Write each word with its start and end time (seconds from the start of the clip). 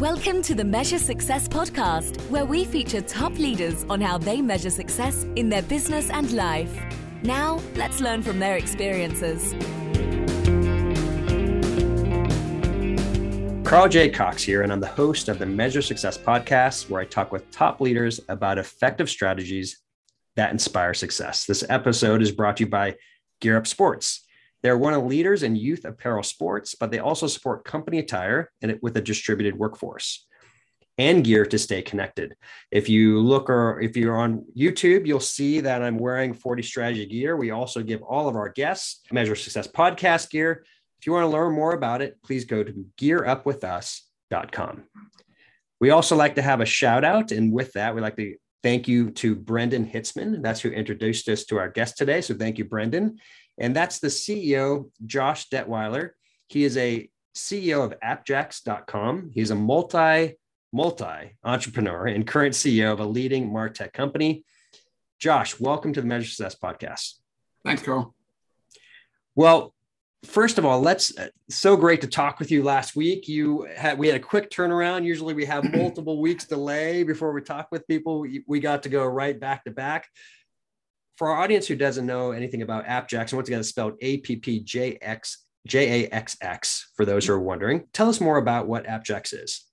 Welcome 0.00 0.40
to 0.44 0.54
the 0.54 0.64
Measure 0.64 0.98
Success 0.98 1.46
podcast, 1.46 2.18
where 2.30 2.46
we 2.46 2.64
feature 2.64 3.02
top 3.02 3.38
leaders 3.38 3.84
on 3.90 4.00
how 4.00 4.16
they 4.16 4.40
measure 4.40 4.70
success 4.70 5.24
in 5.36 5.50
their 5.50 5.60
business 5.60 6.08
and 6.08 6.32
life. 6.32 6.74
Now, 7.22 7.60
let's 7.74 8.00
learn 8.00 8.22
from 8.22 8.38
their 8.38 8.56
experiences. 8.56 9.52
Carl 13.68 13.90
J. 13.90 14.08
Cox 14.08 14.42
here, 14.42 14.62
and 14.62 14.72
I'm 14.72 14.80
the 14.80 14.86
host 14.86 15.28
of 15.28 15.38
the 15.38 15.44
Measure 15.44 15.82
Success 15.82 16.16
podcast, 16.16 16.88
where 16.88 17.02
I 17.02 17.04
talk 17.04 17.30
with 17.30 17.50
top 17.50 17.82
leaders 17.82 18.22
about 18.30 18.56
effective 18.56 19.10
strategies 19.10 19.82
that 20.34 20.50
inspire 20.50 20.94
success. 20.94 21.44
This 21.44 21.62
episode 21.68 22.22
is 22.22 22.32
brought 22.32 22.56
to 22.56 22.64
you 22.64 22.70
by 22.70 22.96
Gear 23.42 23.58
Up 23.58 23.66
Sports. 23.66 24.26
They're 24.62 24.78
one 24.78 24.94
of 24.94 25.02
the 25.02 25.08
leaders 25.08 25.42
in 25.42 25.56
youth 25.56 25.84
apparel 25.84 26.22
sports, 26.22 26.74
but 26.74 26.90
they 26.90 26.98
also 26.98 27.26
support 27.26 27.64
company 27.64 27.98
attire 27.98 28.50
and 28.60 28.70
it 28.70 28.82
with 28.82 28.96
a 28.96 29.00
distributed 29.00 29.58
workforce 29.58 30.26
and 30.98 31.24
gear 31.24 31.46
to 31.46 31.58
stay 31.58 31.80
connected. 31.80 32.36
If 32.70 32.88
you 32.88 33.20
look 33.20 33.48
or 33.48 33.80
if 33.80 33.96
you're 33.96 34.18
on 34.18 34.44
YouTube, 34.56 35.06
you'll 35.06 35.20
see 35.20 35.60
that 35.60 35.82
I'm 35.82 35.96
wearing 35.98 36.34
40 36.34 36.62
strategy 36.62 37.06
gear. 37.06 37.36
We 37.36 37.52
also 37.52 37.82
give 37.82 38.02
all 38.02 38.28
of 38.28 38.36
our 38.36 38.50
guests 38.50 39.00
Measure 39.10 39.34
Success 39.34 39.66
podcast 39.66 40.28
gear. 40.30 40.64
If 40.98 41.06
you 41.06 41.14
want 41.14 41.24
to 41.24 41.28
learn 41.28 41.54
more 41.54 41.72
about 41.72 42.02
it, 42.02 42.18
please 42.22 42.44
go 42.44 42.62
to 42.62 42.84
gearupwithus.com. 42.98 44.84
We 45.80 45.88
also 45.88 46.16
like 46.16 46.34
to 46.34 46.42
have 46.42 46.60
a 46.60 46.66
shout 46.66 47.04
out. 47.04 47.32
And 47.32 47.50
with 47.50 47.72
that, 47.72 47.94
we 47.94 48.02
like 48.02 48.16
to 48.16 48.36
thank 48.62 48.86
you 48.86 49.10
to 49.12 49.34
Brendan 49.34 49.86
Hitzman. 49.86 50.42
That's 50.42 50.60
who 50.60 50.68
introduced 50.68 51.26
us 51.30 51.44
to 51.46 51.58
our 51.58 51.70
guest 51.70 51.96
today. 51.96 52.20
So 52.20 52.34
thank 52.34 52.58
you, 52.58 52.66
Brendan. 52.66 53.16
And 53.60 53.76
that's 53.76 53.98
the 53.98 54.08
CEO, 54.08 54.90
Josh 55.04 55.50
Detweiler. 55.50 56.12
He 56.48 56.64
is 56.64 56.78
a 56.78 57.10
CEO 57.36 57.84
of 57.84 57.92
appjax.com. 58.02 59.30
He's 59.34 59.50
a 59.50 59.54
multi, 59.54 60.38
multi 60.72 61.36
entrepreneur 61.44 62.06
and 62.06 62.26
current 62.26 62.54
CEO 62.54 62.90
of 62.90 63.00
a 63.00 63.04
leading 63.04 63.50
MarTech 63.50 63.92
company. 63.92 64.44
Josh, 65.18 65.60
welcome 65.60 65.92
to 65.92 66.00
the 66.00 66.06
Measure 66.06 66.26
Success 66.26 66.56
podcast. 66.56 67.16
Thanks, 67.62 67.82
Carl. 67.82 68.14
Well, 69.34 69.74
first 70.24 70.56
of 70.56 70.64
all, 70.64 70.80
let's 70.80 71.16
uh, 71.18 71.28
so 71.50 71.76
great 71.76 72.00
to 72.00 72.06
talk 72.06 72.38
with 72.38 72.50
you 72.50 72.62
last 72.62 72.96
week. 72.96 73.28
You 73.28 73.68
had 73.76 73.98
we 73.98 74.06
had 74.06 74.16
a 74.16 74.20
quick 74.20 74.50
turnaround. 74.50 75.04
Usually 75.04 75.34
we 75.34 75.44
have 75.44 75.70
multiple 75.70 76.18
weeks 76.18 76.46
delay 76.46 77.02
before 77.02 77.32
we 77.32 77.42
talk 77.42 77.68
with 77.70 77.86
people. 77.86 78.20
We, 78.20 78.42
we 78.46 78.58
got 78.58 78.82
to 78.84 78.88
go 78.88 79.04
right 79.04 79.38
back 79.38 79.64
to 79.64 79.70
back 79.70 80.08
for 81.20 81.28
our 81.28 81.42
audience 81.42 81.66
who 81.66 81.76
doesn't 81.76 82.06
know 82.06 82.32
anything 82.32 82.62
about 82.62 82.86
AppJax, 82.86 83.24
and 83.24 83.32
once 83.34 83.46
again, 83.46 83.60
it's 83.60 83.68
spelled 83.68 83.92
A 84.00 84.16
P 84.16 84.36
P 84.36 84.60
J 84.60 84.96
X 85.02 85.44
J 85.66 86.04
A 86.04 86.08
X 86.08 86.34
X 86.40 86.92
for 86.96 87.04
those 87.04 87.26
who 87.26 87.34
are 87.34 87.38
wondering. 87.38 87.84
Tell 87.92 88.08
us 88.08 88.22
more 88.22 88.38
about 88.38 88.66
what 88.66 88.86
AppJax 88.86 89.34
is. 89.34 89.66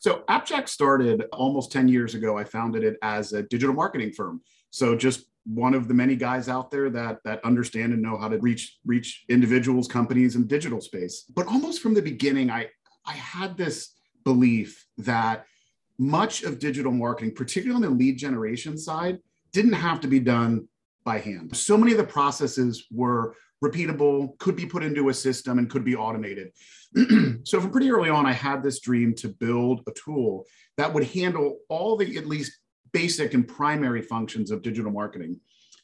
So, 0.00 0.24
AppJax 0.28 0.70
started 0.70 1.26
almost 1.32 1.70
10 1.70 1.86
years 1.86 2.16
ago. 2.16 2.36
I 2.36 2.42
founded 2.42 2.82
it 2.82 2.96
as 3.02 3.32
a 3.32 3.44
digital 3.44 3.72
marketing 3.72 4.14
firm. 4.14 4.40
So, 4.70 4.96
just 4.96 5.26
one 5.44 5.74
of 5.74 5.86
the 5.86 5.94
many 5.94 6.16
guys 6.16 6.48
out 6.48 6.72
there 6.72 6.90
that 6.90 7.18
that 7.24 7.44
understand 7.44 7.92
and 7.92 8.02
know 8.02 8.16
how 8.16 8.26
to 8.26 8.38
reach 8.38 8.76
reach 8.84 9.26
individuals, 9.28 9.86
companies, 9.86 10.34
and 10.34 10.48
digital 10.48 10.80
space. 10.80 11.22
But 11.32 11.46
almost 11.46 11.82
from 11.82 11.94
the 11.94 12.02
beginning, 12.02 12.50
I 12.50 12.68
I 13.06 13.12
had 13.12 13.56
this 13.56 13.92
belief 14.24 14.84
that 14.98 15.46
much 15.98 16.42
of 16.42 16.58
digital 16.58 16.90
marketing, 16.90 17.36
particularly 17.36 17.76
on 17.76 17.88
the 17.92 17.96
lead 17.96 18.18
generation 18.18 18.76
side, 18.76 19.20
didn't 19.54 19.72
have 19.72 20.00
to 20.00 20.08
be 20.08 20.20
done 20.20 20.68
by 21.04 21.18
hand. 21.18 21.56
So 21.56 21.78
many 21.78 21.92
of 21.92 21.98
the 21.98 22.04
processes 22.04 22.86
were 22.90 23.36
repeatable, 23.64 24.36
could 24.38 24.56
be 24.56 24.66
put 24.66 24.82
into 24.82 25.08
a 25.08 25.14
system, 25.14 25.58
and 25.58 25.70
could 25.70 25.84
be 25.84 25.94
automated. 25.94 26.50
so 27.44 27.60
from 27.60 27.70
pretty 27.70 27.90
early 27.90 28.10
on, 28.10 28.26
I 28.26 28.32
had 28.32 28.62
this 28.62 28.80
dream 28.80 29.14
to 29.16 29.28
build 29.28 29.82
a 29.86 29.92
tool 29.92 30.44
that 30.76 30.92
would 30.92 31.04
handle 31.04 31.58
all 31.68 31.96
the 31.96 32.18
at 32.18 32.26
least 32.26 32.58
basic 32.92 33.32
and 33.32 33.46
primary 33.46 34.02
functions 34.02 34.50
of 34.50 34.60
digital 34.60 34.90
marketing. 34.90 35.40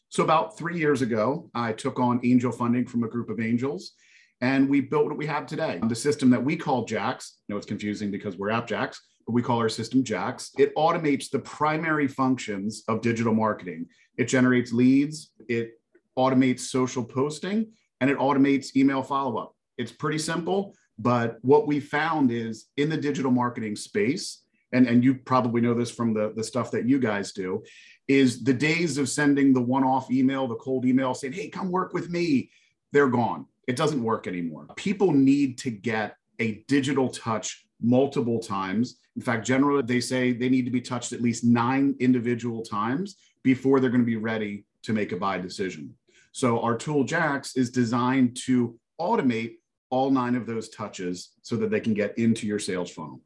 So 0.09 0.25
about 0.25 0.59
three 0.59 0.77
years 0.77 1.03
ago, 1.03 1.49
I 1.55 1.73
took 1.73 2.01
on 2.01 2.21
angel 2.25 2.51
funding 2.51 2.87
from 2.87 3.05
a 3.05 3.09
group 3.09 3.31
of 3.31 3.41
angels 3.41 3.93
and 4.41 4.69
we 4.69 4.81
built 4.81 5.07
what 5.07 5.17
we 5.17 5.27
have 5.27 5.47
today. 5.47 5.81
The 5.87 5.95
system 5.95 6.31
that 6.31 6.43
we 6.43 6.57
call 6.57 6.85
JAX, 6.85 7.39
I 7.39 7.53
know 7.53 7.57
it's 7.57 7.67
confusing 7.67 8.11
because 8.11 8.37
we're 8.37 8.49
AppJax, 8.49 8.97
we 9.29 9.43
call 9.43 9.59
our 9.59 9.69
system 9.69 10.03
JAX. 10.03 10.51
It 10.59 10.75
automates 10.75 11.31
the 11.31 11.39
primary 11.39 12.09
functions 12.09 12.83
of 12.89 13.01
digital 13.01 13.35
marketing. 13.35 13.87
It 14.17 14.25
generates 14.25 14.73
leads, 14.73 15.33
it 15.49 15.81
automates 16.19 16.61
social 16.61 17.05
posting, 17.05 17.73
and 18.01 18.11
it 18.11 18.19
automates 18.19 18.77
email 18.77 19.03
follow 19.03 19.37
up. 19.39 19.55
It's 19.79 19.93
pretty 19.93 20.19
simple, 20.19 20.75
but 20.99 21.39
what 21.43 21.67
we 21.67 21.81
found 21.81 22.31
is 22.31 22.67
in 22.77 22.89
the 22.89 22.97
digital 22.97 23.31
marketing 23.31 23.77
space, 23.77 24.43
and, 24.73 24.87
and 24.87 25.03
you 25.03 25.15
probably 25.15 25.61
know 25.61 25.75
this 25.75 25.91
from 25.91 26.13
the, 26.13 26.33
the 26.37 26.45
stuff 26.45 26.71
that 26.73 26.89
you 26.89 26.99
guys 26.99 27.33
do, 27.33 27.63
is 28.09 28.43
the 28.43 28.53
days 28.53 28.99
of 28.99 29.09
sending 29.09 29.53
the 29.53 29.61
one 29.61 29.85
off 29.85 30.11
email, 30.11 30.47
the 30.47 30.57
cold 30.57 30.85
email 30.85 31.15
saying, 31.15 31.33
hey, 31.33 31.49
come 31.49 31.71
work 31.71 31.95
with 31.95 32.11
me, 32.11 32.51
they're 32.93 33.09
gone. 33.09 33.47
It 33.69 33.77
doesn't 33.77 34.03
work 34.03 34.27
anymore. 34.27 34.67
People 34.77 35.13
need 35.13 35.59
to 35.59 35.71
get 35.71 36.17
a 36.41 36.65
digital 36.67 37.09
touch 37.09 37.65
multiple 37.83 38.39
times. 38.39 38.99
In 39.17 39.23
fact, 39.23 39.47
generally, 39.47 39.83
they 39.83 40.01
say 40.01 40.33
they 40.33 40.49
need 40.49 40.65
to 40.65 40.71
be 40.71 40.81
touched 40.81 41.13
at 41.13 41.21
least 41.21 41.45
nine 41.45 41.97
individual 42.01 42.63
times 42.63 43.17
before 43.43 43.81
they're 43.81 43.91
going 43.91 44.03
to 44.03 44.07
be 44.07 44.17
ready 44.17 44.65
to 44.83 44.93
make 44.93 45.13
a 45.13 45.17
buy 45.17 45.39
decision. 45.39 45.95
So, 46.33 46.61
our 46.61 46.77
tool 46.77 47.05
JAX 47.05 47.57
is 47.57 47.71
designed 47.71 48.37
to 48.45 48.79
automate 49.01 49.55
all 49.91 50.11
nine 50.11 50.37
of 50.37 50.47
those 50.47 50.69
touches 50.69 51.33
so 51.43 51.57
that 51.57 51.71
they 51.71 51.81
can 51.81 51.95
get 51.95 52.17
into 52.17 52.47
your 52.47 52.59
sales 52.59 52.91
funnel. 52.91 53.21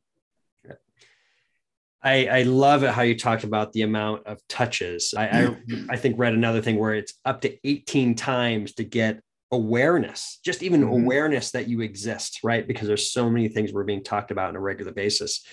I, 2.04 2.26
I 2.26 2.42
love 2.42 2.82
it 2.82 2.90
how 2.90 3.00
you 3.00 3.18
talked 3.18 3.44
about 3.44 3.72
the 3.72 3.80
amount 3.80 4.26
of 4.26 4.38
touches. 4.46 5.14
I, 5.16 5.26
I, 5.26 5.56
I 5.88 5.96
think 5.96 6.18
read 6.18 6.34
another 6.34 6.60
thing 6.60 6.78
where 6.78 6.94
it's 6.94 7.14
up 7.24 7.40
to 7.42 7.56
18 7.66 8.14
times 8.14 8.74
to 8.74 8.84
get 8.84 9.22
awareness, 9.52 10.38
just 10.44 10.62
even 10.62 10.82
mm-hmm. 10.82 11.04
awareness 11.04 11.50
that 11.52 11.68
you 11.68 11.80
exist, 11.80 12.40
right? 12.42 12.66
Because 12.66 12.88
there's 12.88 13.12
so 13.12 13.28
many 13.30 13.48
things 13.48 13.72
we're 13.72 13.84
being 13.84 14.04
talked 14.04 14.30
about 14.30 14.48
on 14.48 14.56
a 14.56 14.60
regular 14.60 14.92
basis. 14.92 15.44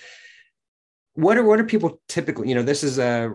What 1.14 1.38
are 1.38 1.44
what 1.44 1.60
are 1.60 1.66
people 1.66 2.02
typically, 2.08 2.50
you 2.50 2.56
know, 2.56 2.64
this 2.64 2.84
is 2.84 3.00
a 3.00 3.34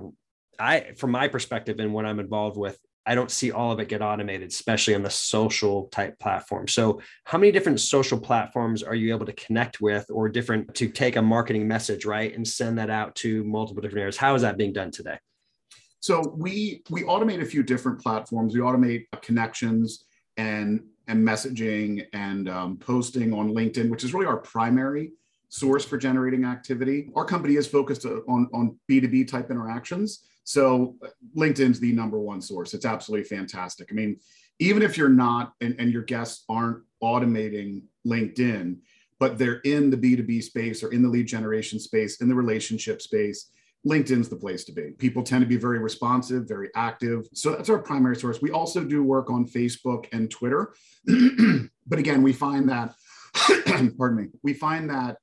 I 0.58 0.92
from 0.96 1.10
my 1.10 1.28
perspective 1.28 1.78
and 1.78 1.92
what 1.92 2.06
I'm 2.06 2.20
involved 2.20 2.56
with, 2.56 2.78
I 3.06 3.14
don't 3.14 3.30
see 3.30 3.52
all 3.52 3.70
of 3.70 3.78
it 3.78 3.88
get 3.88 4.02
automated, 4.02 4.48
especially 4.48 4.94
on 4.96 5.02
the 5.02 5.10
social 5.10 5.84
type 5.88 6.18
platform. 6.18 6.66
So, 6.66 7.00
how 7.24 7.38
many 7.38 7.52
different 7.52 7.80
social 7.80 8.18
platforms 8.18 8.82
are 8.82 8.96
you 8.96 9.14
able 9.14 9.26
to 9.26 9.32
connect 9.32 9.80
with 9.80 10.06
or 10.10 10.28
different 10.28 10.74
to 10.74 10.88
take 10.88 11.14
a 11.14 11.22
marketing 11.22 11.68
message, 11.68 12.04
right, 12.04 12.34
and 12.34 12.46
send 12.46 12.78
that 12.78 12.90
out 12.90 13.14
to 13.16 13.44
multiple 13.44 13.80
different 13.80 14.00
areas? 14.00 14.16
How 14.16 14.34
is 14.34 14.42
that 14.42 14.58
being 14.58 14.72
done 14.72 14.90
today? 14.90 15.18
So, 16.00 16.34
we 16.36 16.82
we 16.90 17.04
automate 17.04 17.40
a 17.40 17.46
few 17.46 17.62
different 17.62 18.00
platforms. 18.00 18.54
We 18.54 18.60
automate 18.60 19.04
connections 19.22 20.04
and 20.36 20.82
and 21.08 21.26
messaging 21.26 22.06
and 22.12 22.48
um, 22.48 22.76
posting 22.78 23.32
on 23.32 23.52
LinkedIn, 23.52 23.90
which 23.90 24.04
is 24.04 24.12
really 24.12 24.26
our 24.26 24.38
primary 24.38 25.12
source 25.48 25.84
for 25.84 25.96
generating 25.96 26.44
activity. 26.44 27.10
Our 27.14 27.24
company 27.24 27.54
is 27.54 27.66
focused 27.66 28.04
on, 28.04 28.48
on 28.52 28.78
B2B 28.90 29.28
type 29.28 29.50
interactions. 29.50 30.26
So 30.44 30.96
LinkedIn's 31.36 31.80
the 31.80 31.92
number 31.92 32.18
one 32.18 32.40
source. 32.40 32.74
It's 32.74 32.84
absolutely 32.84 33.28
fantastic. 33.28 33.88
I 33.90 33.94
mean, 33.94 34.18
even 34.58 34.82
if 34.82 34.96
you're 34.96 35.08
not 35.08 35.52
and, 35.60 35.76
and 35.78 35.92
your 35.92 36.02
guests 36.02 36.44
aren't 36.48 36.82
automating 37.02 37.82
LinkedIn, 38.06 38.78
but 39.18 39.38
they're 39.38 39.60
in 39.60 39.90
the 39.90 39.96
B2B 39.96 40.42
space 40.42 40.82
or 40.82 40.92
in 40.92 41.02
the 41.02 41.08
lead 41.08 41.26
generation 41.26 41.78
space, 41.78 42.20
in 42.20 42.28
the 42.28 42.34
relationship 42.34 43.00
space, 43.00 43.50
LinkedIn's 43.86 44.28
the 44.28 44.36
place 44.36 44.64
to 44.64 44.72
be. 44.72 44.90
People 44.98 45.22
tend 45.22 45.42
to 45.42 45.46
be 45.46 45.56
very 45.56 45.78
responsive, 45.78 46.48
very 46.48 46.70
active. 46.74 47.26
So 47.32 47.52
that's 47.52 47.70
our 47.70 47.78
primary 47.78 48.16
source. 48.16 48.42
We 48.42 48.50
also 48.50 48.82
do 48.82 49.02
work 49.02 49.30
on 49.30 49.46
Facebook 49.46 50.06
and 50.12 50.30
Twitter. 50.30 50.74
but 51.86 51.98
again, 51.98 52.22
we 52.22 52.32
find 52.32 52.68
that, 52.68 52.94
pardon 53.96 54.16
me, 54.16 54.26
we 54.42 54.54
find 54.54 54.90
that 54.90 55.18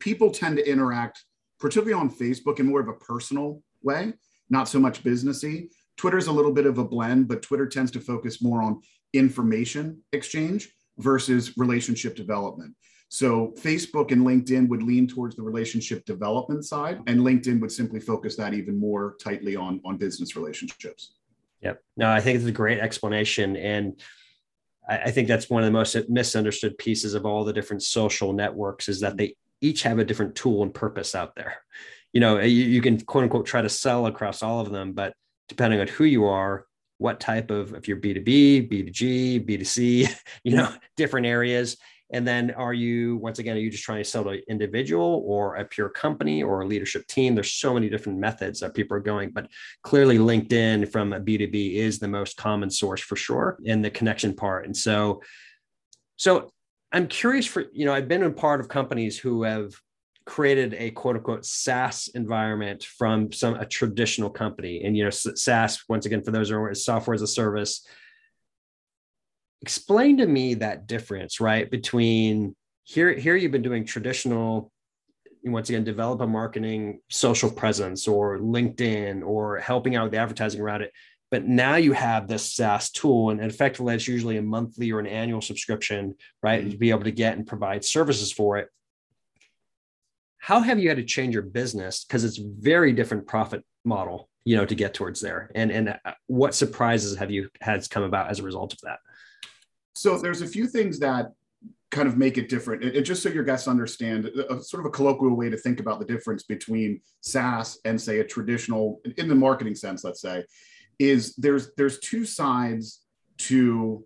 people 0.00 0.30
tend 0.30 0.56
to 0.56 0.68
interact, 0.68 1.24
particularly 1.60 1.94
on 1.94 2.10
Facebook, 2.10 2.58
in 2.58 2.66
more 2.66 2.80
of 2.80 2.88
a 2.88 2.94
personal 2.94 3.62
way, 3.82 4.14
not 4.48 4.68
so 4.68 4.80
much 4.80 5.04
businessy. 5.04 5.68
Twitter's 5.96 6.26
a 6.26 6.32
little 6.32 6.52
bit 6.52 6.66
of 6.66 6.78
a 6.78 6.84
blend, 6.84 7.28
but 7.28 7.42
Twitter 7.42 7.66
tends 7.66 7.92
to 7.92 8.00
focus 8.00 8.42
more 8.42 8.62
on 8.62 8.80
information 9.12 10.02
exchange 10.12 10.70
versus 10.98 11.56
relationship 11.56 12.16
development. 12.16 12.74
So 13.12 13.52
Facebook 13.58 14.12
and 14.12 14.22
LinkedIn 14.22 14.68
would 14.68 14.84
lean 14.84 15.08
towards 15.08 15.34
the 15.34 15.42
relationship 15.42 16.04
development 16.04 16.64
side, 16.64 17.00
and 17.08 17.20
LinkedIn 17.20 17.60
would 17.60 17.72
simply 17.72 17.98
focus 17.98 18.36
that 18.36 18.54
even 18.54 18.78
more 18.78 19.16
tightly 19.20 19.56
on, 19.56 19.80
on 19.84 19.96
business 19.96 20.36
relationships. 20.36 21.14
Yep. 21.60 21.82
No, 21.96 22.08
I 22.08 22.20
think 22.20 22.36
it's 22.36 22.46
a 22.46 22.52
great 22.52 22.78
explanation. 22.78 23.56
And 23.56 24.00
I, 24.88 24.98
I 24.98 25.10
think 25.10 25.26
that's 25.26 25.50
one 25.50 25.64
of 25.64 25.66
the 25.66 25.72
most 25.72 25.96
misunderstood 26.08 26.78
pieces 26.78 27.14
of 27.14 27.26
all 27.26 27.44
the 27.44 27.52
different 27.52 27.82
social 27.82 28.32
networks 28.32 28.88
is 28.88 29.00
that 29.00 29.16
they 29.16 29.34
each 29.60 29.82
have 29.82 29.98
a 29.98 30.04
different 30.04 30.36
tool 30.36 30.62
and 30.62 30.72
purpose 30.72 31.16
out 31.16 31.34
there. 31.34 31.56
You 32.12 32.20
know, 32.20 32.38
you, 32.38 32.64
you 32.64 32.80
can 32.80 33.00
quote 33.00 33.24
unquote 33.24 33.44
try 33.44 33.60
to 33.60 33.68
sell 33.68 34.06
across 34.06 34.40
all 34.40 34.60
of 34.60 34.70
them, 34.70 34.92
but 34.92 35.14
depending 35.48 35.80
on 35.80 35.88
who 35.88 36.04
you 36.04 36.26
are, 36.26 36.64
what 36.98 37.18
type 37.18 37.50
of 37.50 37.74
if 37.74 37.88
you're 37.88 37.96
B2B, 37.96 38.70
B2G, 38.70 39.44
B2C, 39.48 40.14
you 40.44 40.56
know, 40.56 40.72
different 40.96 41.26
areas, 41.26 41.76
And 42.12 42.26
then 42.26 42.50
are 42.52 42.74
you, 42.74 43.16
once 43.16 43.38
again, 43.38 43.56
are 43.56 43.60
you 43.60 43.70
just 43.70 43.84
trying 43.84 44.02
to 44.02 44.08
sell 44.08 44.24
to 44.24 44.30
an 44.30 44.42
individual 44.48 45.22
or 45.26 45.56
a 45.56 45.64
pure 45.64 45.88
company 45.88 46.42
or 46.42 46.62
a 46.62 46.66
leadership 46.66 47.06
team? 47.06 47.34
There's 47.34 47.52
so 47.52 47.72
many 47.72 47.88
different 47.88 48.18
methods 48.18 48.60
that 48.60 48.74
people 48.74 48.96
are 48.96 49.00
going, 49.00 49.30
but 49.30 49.48
clearly 49.82 50.18
LinkedIn 50.18 50.90
from 50.90 51.12
a 51.12 51.20
B2B 51.20 51.74
is 51.74 51.98
the 51.98 52.08
most 52.08 52.36
common 52.36 52.70
source 52.70 53.00
for 53.00 53.16
sure 53.16 53.58
in 53.64 53.82
the 53.82 53.90
connection 53.90 54.34
part. 54.34 54.66
And 54.66 54.76
so, 54.76 55.22
so 56.16 56.50
I'm 56.92 57.06
curious 57.06 57.46
for, 57.46 57.64
you 57.72 57.86
know, 57.86 57.94
I've 57.94 58.08
been 58.08 58.24
a 58.24 58.30
part 58.30 58.60
of 58.60 58.68
companies 58.68 59.18
who 59.18 59.44
have 59.44 59.72
created 60.26 60.74
a 60.74 60.90
quote 60.92 61.16
unquote 61.16 61.44
SaaS 61.44 62.08
environment 62.14 62.84
from 62.84 63.32
some 63.32 63.54
a 63.54 63.66
traditional 63.66 64.30
company. 64.30 64.82
And 64.84 64.96
you 64.96 65.04
know, 65.04 65.10
SaaS, 65.10 65.82
once 65.88 66.06
again, 66.06 66.22
for 66.22 66.30
those 66.30 66.50
who 66.50 66.56
are 66.56 66.74
software 66.74 67.14
as 67.14 67.22
a 67.22 67.26
service, 67.26 67.86
explain 69.62 70.18
to 70.18 70.26
me 70.26 70.54
that 70.54 70.86
difference, 70.86 71.40
right? 71.40 71.70
Between 71.70 72.56
here, 72.84 73.12
here 73.12 73.36
you've 73.36 73.52
been 73.52 73.62
doing 73.62 73.84
traditional, 73.84 74.72
once 75.44 75.68
again, 75.68 75.84
developer 75.84 76.26
marketing, 76.26 77.00
social 77.08 77.50
presence, 77.50 78.08
or 78.08 78.38
LinkedIn, 78.38 79.22
or 79.24 79.58
helping 79.58 79.96
out 79.96 80.04
with 80.04 80.12
the 80.12 80.18
advertising 80.18 80.60
around 80.60 80.82
it. 80.82 80.92
But 81.30 81.46
now 81.46 81.76
you 81.76 81.92
have 81.92 82.26
this 82.26 82.52
SaaS 82.52 82.90
tool, 82.90 83.30
and 83.30 83.40
effectively, 83.40 83.94
it's 83.94 84.08
usually 84.08 84.36
a 84.36 84.42
monthly 84.42 84.90
or 84.90 84.98
an 84.98 85.06
annual 85.06 85.40
subscription, 85.40 86.16
right? 86.42 86.62
Mm-hmm. 86.62 86.70
To 86.70 86.76
be 86.76 86.90
able 86.90 87.04
to 87.04 87.12
get 87.12 87.36
and 87.36 87.46
provide 87.46 87.84
services 87.84 88.32
for 88.32 88.58
it. 88.58 88.68
How 90.38 90.60
have 90.60 90.78
you 90.78 90.88
had 90.88 90.96
to 90.96 91.04
change 91.04 91.34
your 91.34 91.42
business? 91.42 92.04
Because 92.04 92.24
it's 92.24 92.38
very 92.38 92.92
different 92.92 93.26
profit 93.26 93.62
model, 93.84 94.28
you 94.44 94.56
know, 94.56 94.64
to 94.64 94.74
get 94.74 94.94
towards 94.94 95.20
there. 95.20 95.50
And 95.54 95.70
and 95.70 95.90
uh, 96.04 96.12
what 96.26 96.54
surprises 96.54 97.16
have 97.18 97.30
you 97.30 97.48
had 97.60 97.88
come 97.90 98.02
about 98.02 98.30
as 98.30 98.40
a 98.40 98.42
result 98.42 98.72
of 98.72 98.80
that? 98.82 98.98
So 100.00 100.16
there's 100.16 100.40
a 100.40 100.46
few 100.46 100.66
things 100.66 100.98
that 101.00 101.32
kind 101.90 102.08
of 102.08 102.16
make 102.16 102.38
it 102.38 102.48
different. 102.48 102.82
It, 102.82 102.96
it, 102.96 103.02
just 103.02 103.22
so 103.22 103.28
your 103.28 103.44
guests 103.44 103.68
understand, 103.68 104.24
a, 104.48 104.62
sort 104.62 104.80
of 104.80 104.86
a 104.86 104.90
colloquial 104.90 105.36
way 105.36 105.50
to 105.50 105.58
think 105.58 105.78
about 105.78 105.98
the 105.98 106.06
difference 106.06 106.42
between 106.42 107.02
SaaS 107.20 107.78
and 107.84 108.00
say 108.00 108.20
a 108.20 108.24
traditional, 108.24 109.02
in 109.18 109.28
the 109.28 109.34
marketing 109.34 109.74
sense, 109.74 110.02
let's 110.02 110.22
say, 110.22 110.46
is 110.98 111.36
there's 111.36 111.74
there's 111.76 111.98
two 111.98 112.24
sides 112.24 113.02
to 113.48 114.02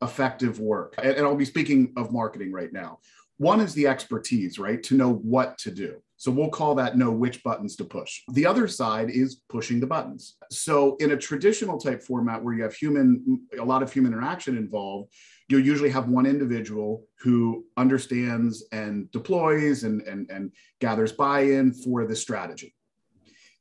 effective 0.00 0.60
work. 0.60 0.94
And, 0.98 1.16
and 1.16 1.26
I'll 1.26 1.34
be 1.34 1.44
speaking 1.44 1.92
of 1.96 2.12
marketing 2.12 2.52
right 2.52 2.72
now. 2.72 3.00
One 3.38 3.60
is 3.60 3.74
the 3.74 3.88
expertise, 3.88 4.60
right? 4.60 4.80
To 4.84 4.94
know 4.94 5.12
what 5.12 5.58
to 5.58 5.72
do. 5.72 6.00
So 6.22 6.30
we'll 6.30 6.50
call 6.50 6.76
that 6.76 6.96
know 6.96 7.10
which 7.10 7.42
buttons 7.42 7.74
to 7.74 7.84
push. 7.84 8.20
The 8.28 8.46
other 8.46 8.68
side 8.68 9.10
is 9.10 9.40
pushing 9.48 9.80
the 9.80 9.88
buttons. 9.88 10.36
So 10.52 10.94
in 11.00 11.10
a 11.10 11.16
traditional 11.16 11.80
type 11.80 12.00
format 12.00 12.40
where 12.40 12.54
you 12.54 12.62
have 12.62 12.74
human, 12.74 13.40
a 13.58 13.64
lot 13.64 13.82
of 13.82 13.92
human 13.92 14.12
interaction 14.12 14.56
involved, 14.56 15.12
you'll 15.52 15.60
usually 15.60 15.90
have 15.90 16.08
one 16.08 16.24
individual 16.24 17.04
who 17.20 17.66
understands 17.76 18.64
and 18.72 19.10
deploys 19.10 19.84
and, 19.84 20.00
and, 20.02 20.30
and 20.30 20.50
gathers 20.80 21.12
buy-in 21.12 21.74
for 21.74 22.06
the 22.06 22.16
strategy. 22.16 22.74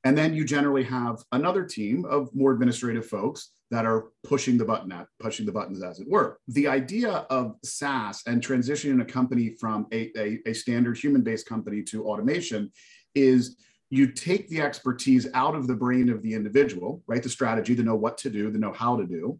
And 0.05 0.17
then 0.17 0.33
you 0.33 0.45
generally 0.45 0.83
have 0.83 1.17
another 1.33 1.65
team 1.65 2.05
of 2.05 2.33
more 2.33 2.53
administrative 2.53 3.05
folks 3.05 3.51
that 3.71 3.85
are 3.85 4.05
pushing 4.23 4.57
the 4.57 4.63
button 4.63 4.91
at 4.93 5.07
pushing 5.19 5.45
the 5.45 5.51
buttons 5.51 5.83
as 5.83 5.99
it 5.99 6.07
were. 6.09 6.39
The 6.47 6.67
idea 6.67 7.11
of 7.29 7.57
SaaS 7.63 8.23
and 8.25 8.41
transitioning 8.41 9.01
a 9.01 9.05
company 9.05 9.55
from 9.59 9.85
a, 9.91 10.11
a, 10.17 10.39
a 10.45 10.53
standard 10.53 10.97
human-based 10.97 11.45
company 11.45 11.83
to 11.83 12.05
automation 12.05 12.71
is 13.15 13.57
you 13.89 14.07
take 14.07 14.47
the 14.47 14.61
expertise 14.61 15.27
out 15.33 15.55
of 15.55 15.67
the 15.67 15.75
brain 15.75 16.09
of 16.09 16.21
the 16.21 16.33
individual, 16.33 17.03
right? 17.05 17.21
The 17.21 17.29
strategy 17.29 17.75
to 17.75 17.83
know 17.83 17.95
what 17.95 18.17
to 18.19 18.29
do, 18.29 18.49
to 18.49 18.57
know 18.57 18.71
how 18.71 18.95
to 18.95 19.05
do. 19.05 19.37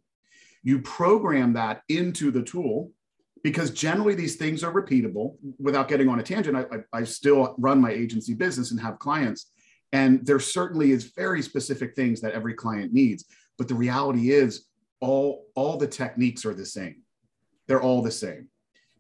You 0.64 0.80
program 0.82 1.54
that 1.54 1.82
into 1.90 2.32
the 2.32 2.44
tool 2.44 2.92
because 3.44 3.72
generally 3.72 4.16
these 4.16 4.36
things 4.36 4.64
are 4.64 4.72
repeatable. 4.72 5.36
Without 5.60 5.88
getting 5.88 6.08
on 6.10 6.20
a 6.20 6.24
tangent, 6.24 6.56
I, 6.56 6.62
I, 6.62 7.00
I 7.00 7.04
still 7.04 7.56
run 7.58 7.82
my 7.82 7.92
agency 7.92 8.34
business 8.34 8.72
and 8.72 8.80
have 8.80 9.00
clients. 9.00 9.52
And 9.92 10.26
there 10.26 10.40
certainly 10.40 10.92
is 10.92 11.12
very 11.16 11.42
specific 11.42 11.96
things 11.96 12.22
that 12.22 12.34
every 12.34 12.54
client 12.54 12.94
needs. 12.94 13.26
But 13.58 13.68
the 13.68 13.76
reality 13.76 14.32
is, 14.32 14.68
all 15.00 15.46
all 15.56 15.78
the 15.78 15.88
techniques 15.88 16.46
are 16.46 16.54
the 16.54 16.66
same. 16.66 17.02
They're 17.68 17.82
all 17.82 18.02
the 18.04 18.12
same. 18.12 18.50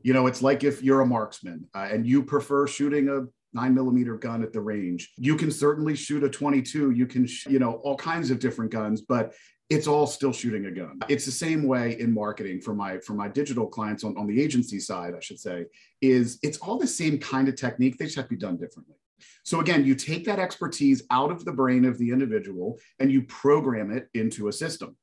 You 0.01 0.13
know, 0.13 0.25
it's 0.25 0.41
like 0.41 0.63
if 0.63 0.81
you're 0.81 1.01
a 1.01 1.05
marksman 1.05 1.67
uh, 1.75 1.87
and 1.91 2.07
you 2.07 2.23
prefer 2.23 2.65
shooting 2.65 3.07
a 3.09 3.27
nine 3.53 3.75
millimeter 3.75 4.17
gun 4.17 4.43
at 4.43 4.53
the 4.53 4.61
range. 4.61 5.11
You 5.17 5.35
can 5.35 5.51
certainly 5.51 5.95
shoot 5.95 6.23
a 6.23 6.29
22. 6.29 6.91
You 6.91 7.05
can, 7.05 7.27
sh- 7.27 7.47
you 7.47 7.59
know, 7.59 7.73
all 7.83 7.97
kinds 7.97 8.31
of 8.31 8.39
different 8.39 8.71
guns, 8.71 9.01
but 9.01 9.33
it's 9.71 9.87
all 9.87 10.05
still 10.05 10.33
shooting 10.33 10.65
a 10.65 10.71
gun. 10.71 10.99
It's 11.07 11.23
the 11.23 11.31
same 11.31 11.63
way 11.63 11.97
in 11.97 12.13
marketing 12.13 12.59
for 12.59 12.75
my 12.75 12.99
for 12.99 13.13
my 13.13 13.29
digital 13.29 13.65
clients 13.65 14.03
on, 14.03 14.17
on 14.17 14.27
the 14.27 14.39
agency 14.41 14.79
side, 14.79 15.13
I 15.15 15.21
should 15.21 15.39
say, 15.39 15.65
is 16.01 16.39
it's 16.43 16.57
all 16.57 16.77
the 16.77 16.85
same 16.85 17.17
kind 17.17 17.47
of 17.47 17.55
technique. 17.55 17.97
They 17.97 18.05
just 18.05 18.17
have 18.17 18.25
to 18.25 18.35
be 18.35 18.35
done 18.35 18.57
differently. 18.57 18.95
So 19.43 19.61
again, 19.61 19.85
you 19.85 19.95
take 19.95 20.25
that 20.25 20.39
expertise 20.39 21.03
out 21.09 21.31
of 21.31 21.45
the 21.45 21.53
brain 21.53 21.85
of 21.85 21.97
the 21.97 22.11
individual 22.11 22.79
and 22.99 23.09
you 23.09 23.21
program 23.23 23.91
it 23.91 24.09
into 24.13 24.49
a 24.49 24.53
system. 24.53 24.97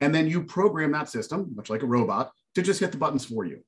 And 0.00 0.14
then 0.14 0.28
you 0.28 0.44
program 0.44 0.92
that 0.92 1.08
system, 1.08 1.50
much 1.56 1.68
like 1.68 1.82
a 1.82 1.86
robot, 1.86 2.30
to 2.54 2.62
just 2.62 2.78
hit 2.78 2.92
the 2.92 2.98
buttons 2.98 3.24
for 3.24 3.44
you. 3.44 3.64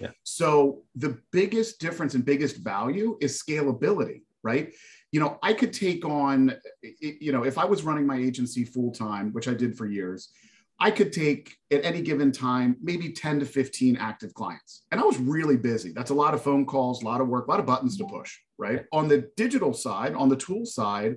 Yeah. 0.00 0.12
So 0.22 0.84
the 0.94 1.18
biggest 1.32 1.80
difference 1.80 2.14
and 2.14 2.24
biggest 2.24 2.56
value 2.58 3.18
is 3.20 3.42
scalability, 3.42 4.22
right? 4.42 4.72
You 5.12 5.20
know, 5.20 5.38
I 5.42 5.52
could 5.54 5.72
take 5.72 6.04
on, 6.04 6.54
you 7.00 7.32
know, 7.32 7.44
if 7.44 7.58
I 7.58 7.64
was 7.64 7.84
running 7.84 8.06
my 8.06 8.16
agency 8.16 8.64
full 8.64 8.92
time, 8.92 9.32
which 9.32 9.48
I 9.48 9.54
did 9.54 9.76
for 9.76 9.86
years, 9.86 10.30
I 10.78 10.90
could 10.90 11.12
take 11.12 11.56
at 11.70 11.84
any 11.84 12.02
given 12.02 12.32
time 12.32 12.76
maybe 12.82 13.10
10 13.12 13.40
to 13.40 13.46
15 13.46 13.96
active 13.96 14.34
clients. 14.34 14.82
And 14.92 15.00
I 15.00 15.04
was 15.04 15.18
really 15.18 15.56
busy. 15.56 15.92
That's 15.92 16.10
a 16.10 16.14
lot 16.14 16.34
of 16.34 16.42
phone 16.42 16.66
calls, 16.66 17.02
a 17.02 17.06
lot 17.06 17.20
of 17.20 17.28
work, 17.28 17.46
a 17.46 17.50
lot 17.50 17.60
of 17.60 17.66
buttons 17.66 17.96
to 17.96 18.04
push, 18.04 18.38
right? 18.58 18.84
On 18.92 19.08
the 19.08 19.30
digital 19.36 19.72
side, 19.72 20.14
on 20.14 20.28
the 20.28 20.36
tool 20.36 20.66
side, 20.66 21.16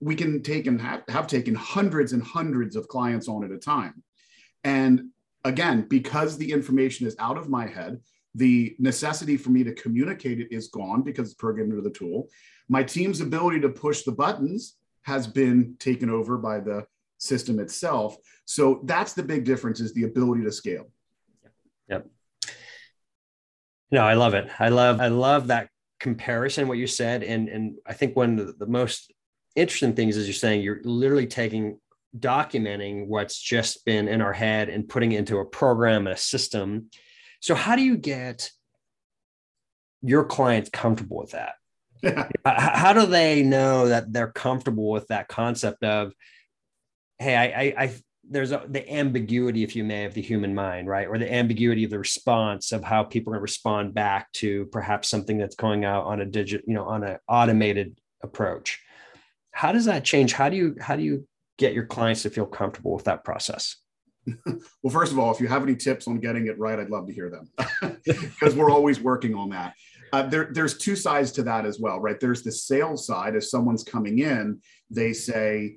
we 0.00 0.14
can 0.14 0.42
take 0.42 0.66
and 0.66 0.80
have, 0.80 1.02
have 1.08 1.26
taken 1.26 1.54
hundreds 1.54 2.12
and 2.12 2.22
hundreds 2.22 2.76
of 2.76 2.88
clients 2.88 3.28
on 3.28 3.44
at 3.44 3.50
a 3.50 3.58
time. 3.58 4.02
And 4.64 5.08
again, 5.44 5.86
because 5.88 6.36
the 6.36 6.52
information 6.52 7.06
is 7.06 7.16
out 7.18 7.38
of 7.38 7.48
my 7.48 7.66
head, 7.66 8.00
the 8.34 8.76
necessity 8.78 9.36
for 9.36 9.50
me 9.50 9.64
to 9.64 9.74
communicate 9.74 10.40
it 10.40 10.52
is 10.52 10.68
gone 10.68 11.02
because 11.02 11.28
it's 11.28 11.34
programmed 11.34 11.70
into 11.70 11.82
the 11.82 11.90
tool. 11.90 12.28
My 12.70 12.84
team's 12.84 13.20
ability 13.20 13.60
to 13.60 13.68
push 13.68 14.04
the 14.04 14.12
buttons 14.12 14.76
has 15.02 15.26
been 15.26 15.74
taken 15.80 16.08
over 16.08 16.38
by 16.38 16.60
the 16.60 16.86
system 17.18 17.58
itself. 17.58 18.16
So 18.44 18.80
that's 18.84 19.12
the 19.12 19.24
big 19.24 19.44
difference 19.44 19.80
is 19.80 19.92
the 19.92 20.04
ability 20.04 20.44
to 20.44 20.52
scale. 20.52 20.86
Yep. 21.88 22.06
No, 23.90 24.02
I 24.02 24.14
love 24.14 24.34
it. 24.34 24.48
I 24.60 24.68
love 24.68 25.00
I 25.00 25.08
love 25.08 25.48
that 25.48 25.68
comparison 25.98 26.68
what 26.68 26.78
you 26.78 26.86
said 26.86 27.22
and 27.22 27.48
and 27.48 27.76
I 27.86 27.92
think 27.92 28.16
one 28.16 28.38
of 28.38 28.58
the 28.58 28.66
most 28.66 29.12
interesting 29.54 29.92
things 29.92 30.16
is 30.16 30.26
you're 30.26 30.32
saying 30.32 30.62
you're 30.62 30.80
literally 30.84 31.26
taking 31.26 31.78
documenting 32.18 33.06
what's 33.06 33.38
just 33.38 33.84
been 33.84 34.08
in 34.08 34.22
our 34.22 34.32
head 34.32 34.68
and 34.68 34.88
putting 34.88 35.12
it 35.12 35.18
into 35.18 35.38
a 35.38 35.44
program 35.44 36.06
and 36.06 36.14
a 36.14 36.18
system. 36.18 36.86
So 37.40 37.54
how 37.54 37.76
do 37.76 37.82
you 37.82 37.96
get 37.96 38.50
your 40.02 40.24
clients 40.24 40.70
comfortable 40.70 41.18
with 41.18 41.32
that? 41.32 41.54
How 42.44 42.92
do 42.92 43.06
they 43.06 43.42
know 43.42 43.88
that 43.88 44.12
they're 44.12 44.32
comfortable 44.32 44.90
with 44.90 45.08
that 45.08 45.28
concept 45.28 45.82
of 45.84 46.12
hey, 47.18 47.36
I, 47.36 47.44
I, 47.44 47.84
I 47.84 47.94
there's 48.28 48.52
a, 48.52 48.64
the 48.68 48.88
ambiguity, 48.92 49.62
if 49.62 49.74
you 49.74 49.84
may, 49.84 50.04
of 50.04 50.14
the 50.14 50.22
human 50.22 50.54
mind, 50.54 50.88
right? 50.88 51.06
Or 51.06 51.18
the 51.18 51.32
ambiguity 51.32 51.84
of 51.84 51.90
the 51.90 51.98
response 51.98 52.72
of 52.72 52.82
how 52.82 53.02
people 53.02 53.32
are 53.32 53.34
going 53.34 53.40
to 53.40 53.42
respond 53.42 53.92
back 53.92 54.30
to 54.34 54.66
perhaps 54.66 55.08
something 55.08 55.36
that's 55.36 55.56
going 55.56 55.84
out 55.84 56.04
on 56.04 56.20
a 56.20 56.24
digit, 56.24 56.62
you 56.66 56.74
know, 56.74 56.84
on 56.84 57.02
an 57.02 57.18
automated 57.28 57.98
approach. 58.22 58.80
How 59.50 59.72
does 59.72 59.86
that 59.86 60.04
change? 60.04 60.32
How 60.32 60.48
do 60.48 60.56
you 60.56 60.76
how 60.80 60.96
do 60.96 61.02
you 61.02 61.26
get 61.58 61.74
your 61.74 61.86
clients 61.86 62.22
to 62.22 62.30
feel 62.30 62.46
comfortable 62.46 62.94
with 62.94 63.04
that 63.04 63.24
process? 63.24 63.76
well, 64.82 64.92
first 64.92 65.12
of 65.12 65.18
all, 65.18 65.32
if 65.32 65.40
you 65.40 65.48
have 65.48 65.62
any 65.62 65.74
tips 65.74 66.06
on 66.06 66.20
getting 66.20 66.46
it 66.46 66.58
right, 66.58 66.78
I'd 66.78 66.90
love 66.90 67.06
to 67.06 67.12
hear 67.12 67.30
them 67.30 67.50
because 68.04 68.54
we're 68.54 68.70
always 68.70 69.00
working 69.00 69.34
on 69.34 69.50
that. 69.50 69.74
Uh, 70.12 70.22
there, 70.22 70.50
there's 70.52 70.76
two 70.76 70.96
sides 70.96 71.32
to 71.32 71.42
that 71.44 71.64
as 71.64 71.78
well, 71.78 72.00
right? 72.00 72.18
There's 72.18 72.42
the 72.42 72.52
sales 72.52 73.06
side. 73.06 73.36
If 73.36 73.44
someone's 73.44 73.84
coming 73.84 74.18
in, 74.18 74.60
they 74.90 75.12
say, 75.12 75.76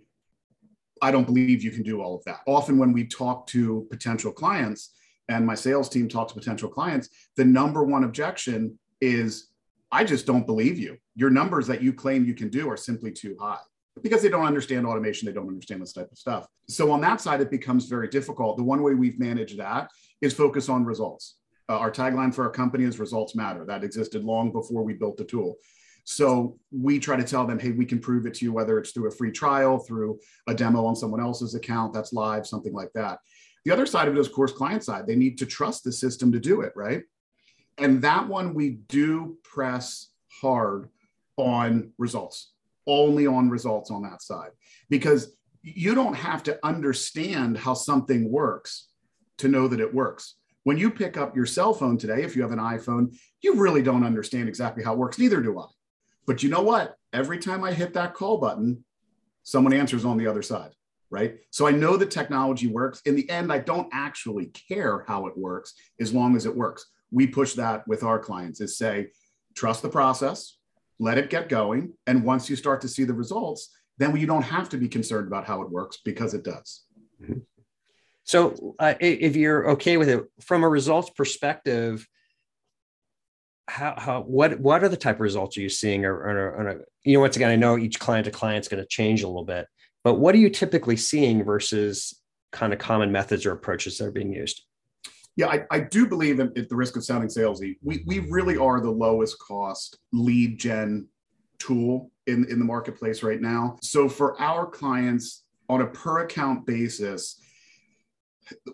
I 1.01 1.11
don't 1.11 1.25
believe 1.25 1.63
you 1.63 1.71
can 1.71 1.83
do 1.83 2.01
all 2.01 2.15
of 2.15 2.23
that. 2.25 2.39
Often, 2.47 2.77
when 2.77 2.93
we 2.93 3.05
talk 3.05 3.47
to 3.47 3.87
potential 3.91 4.31
clients 4.31 4.93
and 5.29 5.45
my 5.45 5.55
sales 5.55 5.89
team 5.89 6.07
talks 6.07 6.33
to 6.33 6.39
potential 6.39 6.69
clients, 6.69 7.09
the 7.37 7.45
number 7.45 7.83
one 7.83 8.03
objection 8.03 8.77
is, 9.01 9.51
I 9.91 10.03
just 10.03 10.25
don't 10.25 10.45
believe 10.45 10.79
you. 10.79 10.97
Your 11.15 11.29
numbers 11.29 11.67
that 11.67 11.83
you 11.83 11.93
claim 11.93 12.25
you 12.25 12.33
can 12.33 12.49
do 12.49 12.69
are 12.69 12.77
simply 12.77 13.11
too 13.11 13.35
high 13.39 13.59
because 14.01 14.21
they 14.21 14.29
don't 14.29 14.45
understand 14.45 14.85
automation, 14.85 15.27
they 15.27 15.33
don't 15.33 15.47
understand 15.47 15.81
this 15.81 15.93
type 15.93 16.11
of 16.11 16.17
stuff. 16.17 16.47
So, 16.67 16.91
on 16.91 17.01
that 17.01 17.21
side, 17.21 17.41
it 17.41 17.51
becomes 17.51 17.85
very 17.85 18.07
difficult. 18.07 18.57
The 18.57 18.63
one 18.63 18.81
way 18.81 18.93
we've 18.95 19.19
managed 19.19 19.57
that 19.59 19.89
is 20.21 20.33
focus 20.33 20.69
on 20.69 20.85
results. 20.85 21.37
Uh, 21.69 21.77
our 21.77 21.91
tagline 21.91 22.33
for 22.33 22.43
our 22.43 22.51
company 22.51 22.83
is 22.83 22.99
results 22.99 23.35
matter. 23.35 23.65
That 23.65 23.83
existed 23.83 24.23
long 24.23 24.51
before 24.51 24.83
we 24.83 24.93
built 24.93 25.17
the 25.17 25.23
tool. 25.23 25.57
So 26.05 26.57
we 26.71 26.99
try 26.99 27.15
to 27.15 27.23
tell 27.23 27.45
them, 27.45 27.59
hey, 27.59 27.71
we 27.71 27.85
can 27.85 27.99
prove 27.99 28.25
it 28.25 28.33
to 28.35 28.45
you, 28.45 28.51
whether 28.51 28.77
it's 28.77 28.91
through 28.91 29.07
a 29.07 29.11
free 29.11 29.31
trial, 29.31 29.79
through 29.79 30.19
a 30.47 30.53
demo 30.53 30.85
on 30.85 30.95
someone 30.95 31.21
else's 31.21 31.55
account 31.55 31.93
that's 31.93 32.11
live, 32.11 32.45
something 32.45 32.73
like 32.73 32.91
that. 32.93 33.19
The 33.63 33.71
other 33.71 33.85
side 33.85 34.09
of 34.09 34.15
it 34.15 34.19
is, 34.19 34.27
of 34.27 34.33
course, 34.33 34.51
client 34.51 34.83
side. 34.83 35.07
They 35.07 35.15
need 35.15 35.37
to 35.37 35.45
trust 35.45 35.85
the 35.85 35.91
system 35.93 36.31
to 36.33 36.39
do 36.39 36.61
it, 36.61 36.73
right? 36.75 37.03
And 37.77 38.01
that 38.01 38.27
one 38.27 38.53
we 38.53 38.71
do 38.89 39.37
press 39.43 40.09
hard 40.41 40.89
on 41.37 41.93
results, 41.97 42.52
only 42.87 43.27
on 43.27 43.49
results 43.49 43.91
on 43.91 44.03
that 44.03 44.21
side, 44.21 44.51
because 44.89 45.35
you 45.61 45.95
don't 45.95 46.15
have 46.15 46.43
to 46.43 46.59
understand 46.63 47.57
how 47.57 47.73
something 47.73 48.31
works 48.31 48.89
to 49.37 49.47
know 49.47 49.67
that 49.67 49.79
it 49.79 49.93
works. 49.93 50.35
When 50.63 50.77
you 50.77 50.89
pick 50.89 51.17
up 51.17 51.35
your 51.35 51.45
cell 51.45 51.73
phone 51.73 51.97
today, 51.97 52.23
if 52.23 52.35
you 52.35 52.41
have 52.41 52.51
an 52.51 52.59
iPhone, 52.59 53.15
you 53.41 53.55
really 53.55 53.81
don't 53.81 54.05
understand 54.05 54.47
exactly 54.47 54.83
how 54.83 54.93
it 54.93 54.99
works. 54.99 55.19
Neither 55.19 55.41
do 55.41 55.59
I. 55.59 55.65
But 56.25 56.43
you 56.43 56.49
know 56.49 56.61
what? 56.61 56.95
Every 57.11 57.37
time 57.37 57.63
I 57.63 57.73
hit 57.73 57.93
that 57.93 58.13
call 58.13 58.37
button, 58.37 58.85
someone 59.43 59.73
answers 59.73 60.05
on 60.05 60.17
the 60.17 60.27
other 60.27 60.41
side, 60.41 60.71
right? 61.09 61.35
So 61.49 61.67
I 61.67 61.71
know 61.71 61.97
the 61.97 62.05
technology 62.05 62.67
works. 62.67 63.01
In 63.05 63.15
the 63.15 63.29
end, 63.29 63.51
I 63.51 63.59
don't 63.59 63.89
actually 63.91 64.47
care 64.69 65.03
how 65.07 65.27
it 65.27 65.37
works 65.37 65.73
as 65.99 66.13
long 66.13 66.35
as 66.35 66.45
it 66.45 66.55
works. 66.55 66.85
We 67.11 67.27
push 67.27 67.53
that 67.53 67.85
with 67.87 68.03
our 68.03 68.19
clients 68.19 68.61
is 68.61 68.77
say, 68.77 69.09
trust 69.55 69.81
the 69.81 69.89
process, 69.89 70.57
let 71.03 71.17
it 71.17 71.29
get 71.29 71.49
going. 71.49 71.93
And 72.07 72.23
once 72.23 72.49
you 72.49 72.55
start 72.55 72.81
to 72.81 72.87
see 72.87 73.03
the 73.03 73.13
results, 73.13 73.69
then 73.97 74.15
you 74.15 74.25
don't 74.25 74.43
have 74.43 74.69
to 74.69 74.77
be 74.77 74.87
concerned 74.87 75.27
about 75.27 75.45
how 75.45 75.61
it 75.61 75.69
works 75.69 75.99
because 76.03 76.33
it 76.33 76.43
does. 76.43 76.83
Mm-hmm. 77.21 77.39
So, 78.23 78.75
uh, 78.79 78.93
if 79.01 79.35
you're 79.35 79.71
okay 79.71 79.97
with 79.97 80.07
it 80.07 80.23
from 80.39 80.63
a 80.63 80.69
results 80.69 81.09
perspective, 81.09 82.07
how, 83.67 83.93
how 83.97 84.21
what 84.21 84.59
what 84.59 84.83
are 84.83 84.89
the 84.89 84.97
type 84.97 85.17
of 85.17 85.21
results 85.21 85.57
are 85.57 85.61
you 85.61 85.69
seeing 85.69 86.03
or, 86.05 86.13
or, 86.13 86.49
or 86.51 86.85
you 87.05 87.13
know 87.13 87.21
once 87.21 87.37
again 87.37 87.49
i 87.49 87.55
know 87.55 87.77
each 87.77 87.97
client 87.97 88.25
to 88.25 88.31
client 88.31 88.65
is 88.65 88.67
going 88.67 88.83
to 88.83 88.87
change 88.87 89.23
a 89.23 89.27
little 89.27 89.45
bit 89.45 89.67
but 90.03 90.15
what 90.15 90.35
are 90.35 90.39
you 90.39 90.49
typically 90.49 90.97
seeing 90.97 91.45
versus 91.45 92.13
kind 92.51 92.73
of 92.73 92.79
common 92.79 93.09
methods 93.09 93.45
or 93.45 93.53
approaches 93.53 93.97
that 93.97 94.05
are 94.05 94.11
being 94.11 94.33
used 94.33 94.63
yeah 95.35 95.47
i, 95.47 95.63
I 95.71 95.79
do 95.79 96.07
believe 96.07 96.39
in, 96.39 96.51
at 96.57 96.69
the 96.69 96.75
risk 96.75 96.95
of 96.95 97.03
sounding 97.03 97.29
salesy 97.29 97.77
we, 97.81 98.03
we 98.05 98.19
really 98.19 98.57
are 98.57 98.79
the 98.81 98.91
lowest 98.91 99.39
cost 99.39 99.97
lead 100.11 100.59
gen 100.59 101.07
tool 101.59 102.11
in, 102.27 102.45
in 102.49 102.59
the 102.59 102.65
marketplace 102.65 103.23
right 103.23 103.41
now. 103.41 103.77
So 103.81 104.09
for 104.09 104.39
our 104.41 104.65
clients 104.65 105.43
on 105.69 105.81
a 105.81 105.87
per 105.87 106.19
account 106.19 106.65
basis 106.65 107.39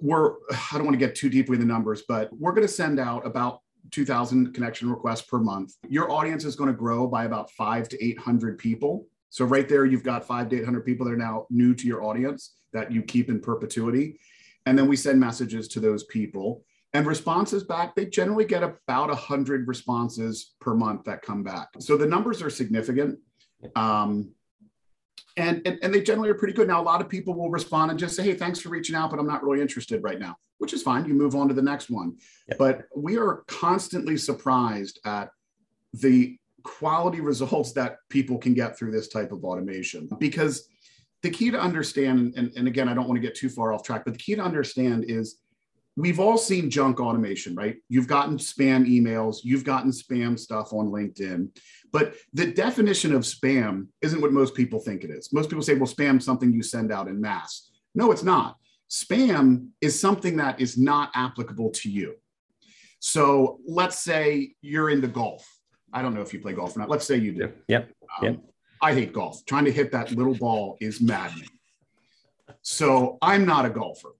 we're 0.01 0.31
i 0.51 0.73
don't 0.73 0.83
want 0.85 0.99
to 0.99 1.05
get 1.05 1.13
too 1.13 1.29
deeply 1.29 1.53
in 1.53 1.59
the 1.59 1.65
numbers 1.65 2.01
but 2.07 2.27
we're 2.35 2.51
going 2.51 2.65
to 2.65 2.73
send 2.73 2.99
out 2.99 3.23
about 3.23 3.59
2000 3.91 4.51
connection 4.53 4.89
requests 4.89 5.21
per 5.21 5.37
month. 5.37 5.75
Your 5.87 6.11
audience 6.11 6.43
is 6.43 6.55
going 6.55 6.69
to 6.71 6.75
grow 6.75 7.07
by 7.07 7.25
about 7.25 7.51
five 7.51 7.87
to 7.89 8.03
800 8.03 8.57
people. 8.57 9.05
So 9.29 9.45
right 9.45 9.69
there 9.69 9.85
you've 9.85 10.03
got 10.03 10.25
five 10.25 10.49
to 10.49 10.59
800 10.59 10.81
people 10.85 11.05
that 11.05 11.13
are 11.13 11.17
now 11.17 11.45
new 11.51 11.75
to 11.75 11.87
your 11.87 12.03
audience 12.03 12.55
that 12.73 12.91
you 12.91 13.03
keep 13.03 13.29
in 13.29 13.39
perpetuity 13.39 14.19
and 14.65 14.77
then 14.77 14.87
we 14.87 14.95
send 14.95 15.19
messages 15.19 15.67
to 15.67 15.79
those 15.79 16.03
people 16.05 16.63
and 16.93 17.05
responses 17.05 17.63
back 17.63 17.95
they 17.95 18.05
generally 18.05 18.45
get 18.45 18.63
about 18.63 19.09
100 19.09 19.67
responses 19.67 20.53
per 20.59 20.73
month 20.73 21.03
that 21.05 21.21
come 21.21 21.43
back 21.43 21.69
so 21.79 21.97
the 21.97 22.05
numbers 22.05 22.41
are 22.41 22.49
significant 22.49 23.19
um, 23.75 24.31
and, 25.37 25.61
and, 25.65 25.79
and 25.81 25.93
they 25.93 26.01
generally 26.01 26.29
are 26.29 26.35
pretty 26.35 26.53
good. 26.53 26.67
Now, 26.67 26.81
a 26.81 26.83
lot 26.83 27.01
of 27.01 27.09
people 27.09 27.33
will 27.33 27.49
respond 27.49 27.91
and 27.91 27.99
just 27.99 28.15
say, 28.15 28.23
hey, 28.23 28.33
thanks 28.33 28.59
for 28.59 28.69
reaching 28.69 28.95
out, 28.95 29.09
but 29.09 29.19
I'm 29.19 29.27
not 29.27 29.43
really 29.43 29.61
interested 29.61 30.03
right 30.03 30.19
now, 30.19 30.35
which 30.57 30.73
is 30.73 30.83
fine. 30.83 31.05
You 31.05 31.13
move 31.13 31.35
on 31.35 31.47
to 31.47 31.53
the 31.53 31.61
next 31.61 31.89
one. 31.89 32.17
Yep. 32.49 32.57
But 32.57 32.81
we 32.95 33.17
are 33.17 33.43
constantly 33.47 34.17
surprised 34.17 34.99
at 35.05 35.29
the 35.93 36.37
quality 36.63 37.21
results 37.21 37.71
that 37.73 37.97
people 38.09 38.37
can 38.37 38.53
get 38.53 38.77
through 38.77 38.91
this 38.91 39.07
type 39.07 39.31
of 39.31 39.43
automation 39.43 40.09
because 40.19 40.67
the 41.21 41.29
key 41.29 41.51
to 41.51 41.59
understand, 41.59 42.33
and, 42.37 42.51
and 42.55 42.67
again, 42.67 42.87
I 42.87 42.93
don't 42.93 43.07
want 43.07 43.21
to 43.21 43.27
get 43.27 43.35
too 43.35 43.49
far 43.49 43.73
off 43.73 43.83
track, 43.83 44.03
but 44.05 44.13
the 44.13 44.19
key 44.19 44.35
to 44.35 44.41
understand 44.41 45.05
is 45.07 45.39
we've 45.95 46.19
all 46.19 46.37
seen 46.37 46.69
junk 46.69 46.99
automation, 46.99 47.55
right? 47.55 47.77
You've 47.89 48.07
gotten 48.07 48.37
spam 48.37 48.87
emails, 48.87 49.37
you've 49.43 49.65
gotten 49.65 49.91
spam 49.91 50.39
stuff 50.39 50.71
on 50.71 50.87
LinkedIn. 50.87 51.49
But 51.91 52.15
the 52.33 52.51
definition 52.51 53.13
of 53.13 53.23
spam 53.23 53.87
isn't 54.01 54.21
what 54.21 54.31
most 54.31 54.55
people 54.55 54.79
think 54.79 55.03
it 55.03 55.09
is. 55.09 55.33
Most 55.33 55.49
people 55.49 55.63
say, 55.63 55.73
well, 55.73 55.87
spam 55.87 56.21
something 56.21 56.53
you 56.53 56.63
send 56.63 56.91
out 56.91 57.07
in 57.07 57.19
mass. 57.19 57.69
No, 57.95 58.11
it's 58.11 58.23
not. 58.23 58.57
Spam 58.89 59.69
is 59.81 59.99
something 59.99 60.37
that 60.37 60.59
is 60.61 60.77
not 60.77 61.11
applicable 61.15 61.71
to 61.71 61.89
you. 61.89 62.15
So 62.99 63.59
let's 63.67 63.99
say 63.99 64.55
you're 64.61 64.89
into 64.89 65.07
golf. 65.07 65.47
I 65.91 66.01
don't 66.01 66.13
know 66.13 66.21
if 66.21 66.33
you 66.33 66.39
play 66.39 66.53
golf 66.53 66.75
or 66.75 66.79
not. 66.79 66.89
Let's 66.89 67.05
say 67.05 67.17
you 67.17 67.33
do. 67.33 67.51
Yep. 67.67 67.91
Um, 68.19 68.25
yep. 68.25 68.39
I 68.81 68.93
hate 68.93 69.13
golf. 69.13 69.45
Trying 69.45 69.65
to 69.65 69.71
hit 69.71 69.91
that 69.91 70.11
little 70.11 70.35
ball 70.35 70.77
is 70.79 71.01
maddening. 71.01 71.49
So 72.61 73.17
I'm 73.21 73.45
not 73.45 73.65
a 73.65 73.69
golfer. 73.69 74.15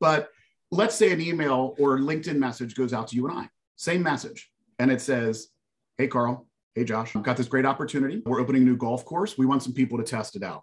But 0.00 0.30
let's 0.70 0.94
say 0.94 1.12
an 1.12 1.20
email 1.20 1.74
or 1.78 1.98
LinkedIn 1.98 2.36
message 2.36 2.74
goes 2.74 2.92
out 2.92 3.08
to 3.08 3.16
you 3.16 3.28
and 3.28 3.38
I, 3.38 3.48
same 3.76 4.02
message. 4.02 4.50
And 4.78 4.90
it 4.90 5.00
says, 5.00 5.48
Hey, 5.96 6.08
Carl, 6.08 6.46
Hey, 6.76 6.84
Josh, 6.84 7.16
I've 7.16 7.22
got 7.22 7.38
this 7.38 7.48
great 7.48 7.64
opportunity. 7.64 8.22
We're 8.26 8.38
opening 8.38 8.60
a 8.60 8.64
new 8.66 8.76
golf 8.76 9.06
course. 9.06 9.38
We 9.38 9.46
want 9.46 9.62
some 9.62 9.72
people 9.72 9.96
to 9.96 10.04
test 10.04 10.36
it 10.36 10.42
out. 10.42 10.62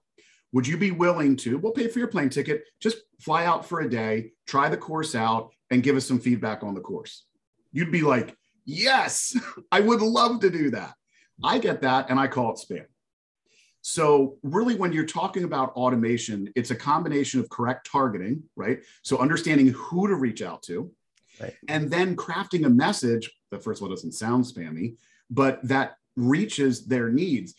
Would 0.51 0.67
you 0.67 0.77
be 0.77 0.91
willing 0.91 1.35
to? 1.37 1.57
We'll 1.57 1.71
pay 1.71 1.87
for 1.87 1.97
your 1.97 2.07
plane 2.07 2.29
ticket. 2.29 2.65
Just 2.79 2.97
fly 3.19 3.45
out 3.45 3.65
for 3.65 3.81
a 3.81 3.89
day, 3.89 4.33
try 4.45 4.69
the 4.69 4.77
course 4.77 5.15
out, 5.15 5.49
and 5.71 5.81
give 5.81 5.95
us 5.95 6.05
some 6.05 6.19
feedback 6.19 6.61
on 6.61 6.75
the 6.75 6.81
course. 6.81 7.25
You'd 7.71 7.91
be 7.91 8.03
like, 8.03 8.37
Yes, 8.63 9.35
I 9.71 9.79
would 9.79 10.01
love 10.01 10.39
to 10.41 10.51
do 10.51 10.69
that. 10.69 10.93
I 11.43 11.57
get 11.57 11.81
that, 11.81 12.11
and 12.11 12.19
I 12.19 12.27
call 12.27 12.53
it 12.53 12.59
spam. 12.59 12.85
So, 13.85 14.37
really, 14.43 14.75
when 14.75 14.93
you're 14.93 15.05
talking 15.05 15.43
about 15.43 15.73
automation, 15.73 16.49
it's 16.55 16.71
a 16.71 16.75
combination 16.75 17.41
of 17.41 17.49
correct 17.49 17.85
targeting, 17.91 18.43
right? 18.55 18.79
So, 19.01 19.17
understanding 19.17 19.67
who 19.67 20.07
to 20.07 20.15
reach 20.15 20.41
out 20.41 20.63
to, 20.63 20.89
right. 21.41 21.53
and 21.67 21.91
then 21.91 22.15
crafting 22.15 22.65
a 22.65 22.69
message 22.69 23.29
that, 23.51 23.61
first 23.61 23.81
of 23.81 23.83
all, 23.83 23.89
doesn't 23.89 24.13
sound 24.13 24.45
spammy, 24.45 24.95
but 25.29 25.59
that 25.67 25.97
reaches 26.15 26.85
their 26.85 27.09
needs. 27.09 27.55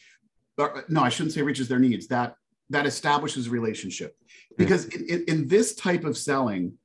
Or, 0.57 0.79
uh, 0.79 0.83
no, 0.89 1.03
I 1.03 1.11
shouldn't 1.11 1.35
say 1.35 1.43
reaches 1.43 1.69
their 1.69 1.79
needs. 1.79 2.07
That 2.07 2.37
that 2.71 2.87
establishes 2.87 3.49
a 3.49 3.51
relationship, 3.51 4.17
hmm. 4.17 4.55
because 4.57 4.87
in, 4.87 5.07
in, 5.07 5.25
in 5.29 5.47
this 5.47 5.75
type 5.75 6.05
of 6.05 6.17
selling, 6.17 6.79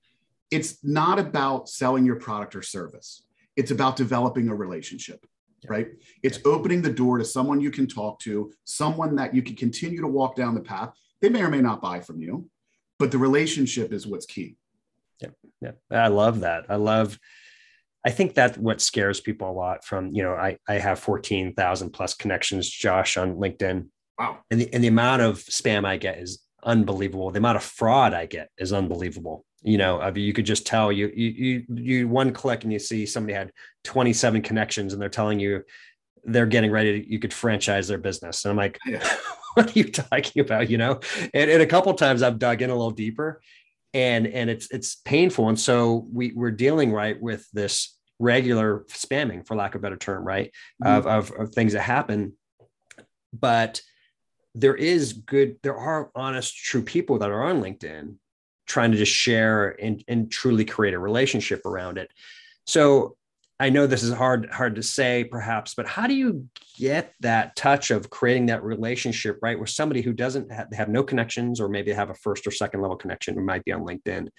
it's 0.51 0.83
not 0.83 1.17
about 1.17 1.69
selling 1.69 2.05
your 2.05 2.17
product 2.17 2.57
or 2.57 2.61
service. 2.61 3.23
It's 3.55 3.71
about 3.71 3.95
developing 3.95 4.49
a 4.49 4.55
relationship 4.55 5.25
right? 5.67 5.87
It's 6.23 6.39
opening 6.45 6.81
the 6.81 6.91
door 6.91 7.17
to 7.17 7.25
someone 7.25 7.61
you 7.61 7.71
can 7.71 7.87
talk 7.87 8.19
to, 8.21 8.51
someone 8.65 9.15
that 9.15 9.33
you 9.33 9.41
can 9.41 9.55
continue 9.55 10.01
to 10.01 10.07
walk 10.07 10.35
down 10.35 10.55
the 10.55 10.61
path. 10.61 10.93
They 11.21 11.29
may 11.29 11.41
or 11.41 11.49
may 11.49 11.61
not 11.61 11.81
buy 11.81 11.99
from 11.99 12.21
you, 12.21 12.49
but 12.97 13.11
the 13.11 13.17
relationship 13.17 13.91
is 13.91 14.07
what's 14.07 14.25
key. 14.25 14.55
Yeah. 15.19 15.29
Yeah. 15.61 15.71
I 15.91 16.07
love 16.07 16.41
that. 16.41 16.65
I 16.69 16.75
love 16.75 17.19
I 18.05 18.11
think 18.11 18.35
that 18.35 18.57
what 18.57 18.81
scares 18.81 19.19
people 19.19 19.49
a 19.49 19.51
lot 19.51 19.83
from, 19.83 20.13
you 20.13 20.23
know, 20.23 20.33
I, 20.33 20.57
I 20.67 20.75
have 20.75 20.99
14,000 20.99 21.89
plus 21.89 22.13
connections, 22.13 22.69
Josh, 22.69 23.17
on 23.17 23.35
LinkedIn. 23.35 23.87
Wow. 24.17 24.39
And 24.49 24.61
the, 24.61 24.73
and 24.73 24.83
the 24.83 24.87
amount 24.87 25.21
of 25.21 25.37
spam 25.39 25.85
I 25.85 25.97
get 25.97 26.19
is 26.19 26.41
unbelievable. 26.63 27.29
The 27.31 27.39
amount 27.39 27.57
of 27.57 27.63
fraud 27.63 28.13
I 28.13 28.25
get 28.25 28.49
is 28.57 28.71
unbelievable. 28.71 29.45
You 29.61 29.77
know, 29.77 29.99
I 29.99 30.11
mean, 30.11 30.23
you 30.23 30.33
could 30.33 30.45
just 30.45 30.65
tell 30.65 30.91
you, 30.91 31.11
you, 31.13 31.29
you, 31.29 31.63
you 31.69 32.07
one 32.07 32.31
click 32.31 32.63
and 32.63 32.71
you 32.71 32.79
see 32.79 33.05
somebody 33.05 33.33
had 33.33 33.51
27 33.83 34.41
connections 34.41 34.93
and 34.93 35.01
they're 35.01 35.09
telling 35.09 35.39
you 35.39 35.63
they're 36.23 36.45
getting 36.45 36.71
ready 36.71 37.01
to, 37.01 37.09
you 37.09 37.19
could 37.19 37.33
franchise 37.33 37.87
their 37.87 37.97
business. 37.97 38.45
And 38.45 38.51
I'm 38.51 38.57
like, 38.57 38.77
yeah. 38.85 39.07
what 39.55 39.75
are 39.75 39.79
you 39.79 39.85
talking 39.91 40.41
about? 40.41 40.69
You 40.69 40.77
know, 40.77 40.99
and, 41.33 41.49
and 41.49 41.61
a 41.61 41.65
couple 41.65 41.93
times 41.93 42.21
I've 42.21 42.39
dug 42.39 42.61
in 42.61 42.69
a 42.69 42.75
little 42.75 42.91
deeper 42.91 43.41
and 43.93 44.27
and 44.27 44.49
it's 44.49 44.69
it's 44.71 44.95
painful 44.95 45.49
and 45.49 45.59
so 45.59 46.07
we 46.11 46.31
we're 46.33 46.51
dealing 46.51 46.91
right 46.91 47.19
with 47.19 47.49
this 47.51 47.97
regular 48.19 48.85
spamming 48.89 49.45
for 49.45 49.55
lack 49.55 49.73
of 49.73 49.79
a 49.79 49.81
better 49.81 49.97
term 49.97 50.23
right 50.23 50.51
mm-hmm. 50.83 50.91
of, 50.91 51.07
of, 51.07 51.31
of 51.39 51.53
things 51.53 51.73
that 51.73 51.81
happen 51.81 52.33
but 53.33 53.81
there 54.55 54.75
is 54.75 55.13
good 55.13 55.57
there 55.63 55.77
are 55.77 56.11
honest 56.15 56.55
true 56.55 56.83
people 56.83 57.19
that 57.19 57.31
are 57.31 57.43
on 57.43 57.61
linkedin 57.61 58.15
trying 58.69 58.91
to 58.91 58.97
just 58.97 59.11
share 59.11 59.75
and, 59.81 60.01
and 60.07 60.31
truly 60.31 60.63
create 60.63 60.93
a 60.93 60.99
relationship 60.99 61.65
around 61.65 61.97
it 61.97 62.09
so 62.65 63.17
I 63.59 63.69
know 63.69 63.87
this 63.87 64.03
is 64.03 64.13
hard 64.13 64.49
hard 64.49 64.75
to 64.75 64.83
say 64.83 65.25
perhaps, 65.25 65.73
but 65.73 65.85
how 65.85 66.07
do 66.07 66.13
you 66.13 66.47
get 66.77 67.13
that 67.19 67.57
touch 67.57 67.91
of 67.91 68.09
creating 68.09 68.45
that 68.45 68.63
relationship 68.63 69.37
right 69.41 69.59
with 69.59 69.69
somebody 69.69 70.01
who 70.01 70.13
doesn't 70.13 70.49
have, 70.49 70.71
have 70.71 70.87
no 70.87 71.03
connections 71.03 71.59
or 71.59 71.67
maybe 71.67 71.91
have 71.91 72.09
a 72.09 72.13
first 72.13 72.47
or 72.47 72.51
second 72.51 72.81
level 72.81 72.95
connection 72.95 73.35
who 73.35 73.41
might 73.41 73.65
be 73.65 73.73
on 73.73 73.85
LinkedIn? 73.85 74.29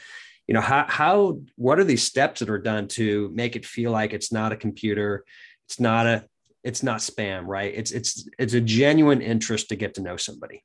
You 0.47 0.55
know, 0.55 0.63
how 0.63 0.87
how 0.89 1.39
what 1.57 1.79
are 1.79 1.85
these 1.85 2.03
steps 2.03 2.41
that 2.41 2.49
are 2.49 2.59
done 2.59 2.89
to 2.89 3.31
make 3.35 3.57
it 3.57 3.67
feel 3.67 3.91
like 3.91 4.15
it's 4.15 4.33
not 4.33 4.53
a 4.53 4.57
computer, 4.57 5.25
it's 5.67 5.79
not 5.79 6.07
a 6.07 6.25
it's 6.65 6.83
not 6.83 7.01
spam, 7.01 7.47
right? 7.47 7.75
It's 7.75 7.91
it's 7.91 8.27
it's 8.39 8.55
a 8.55 8.61
genuine 8.61 9.21
interest 9.21 9.69
to 9.69 9.77
get 9.77 9.95
to 9.95 10.03
know 10.03 10.17
somebody. 10.17 10.65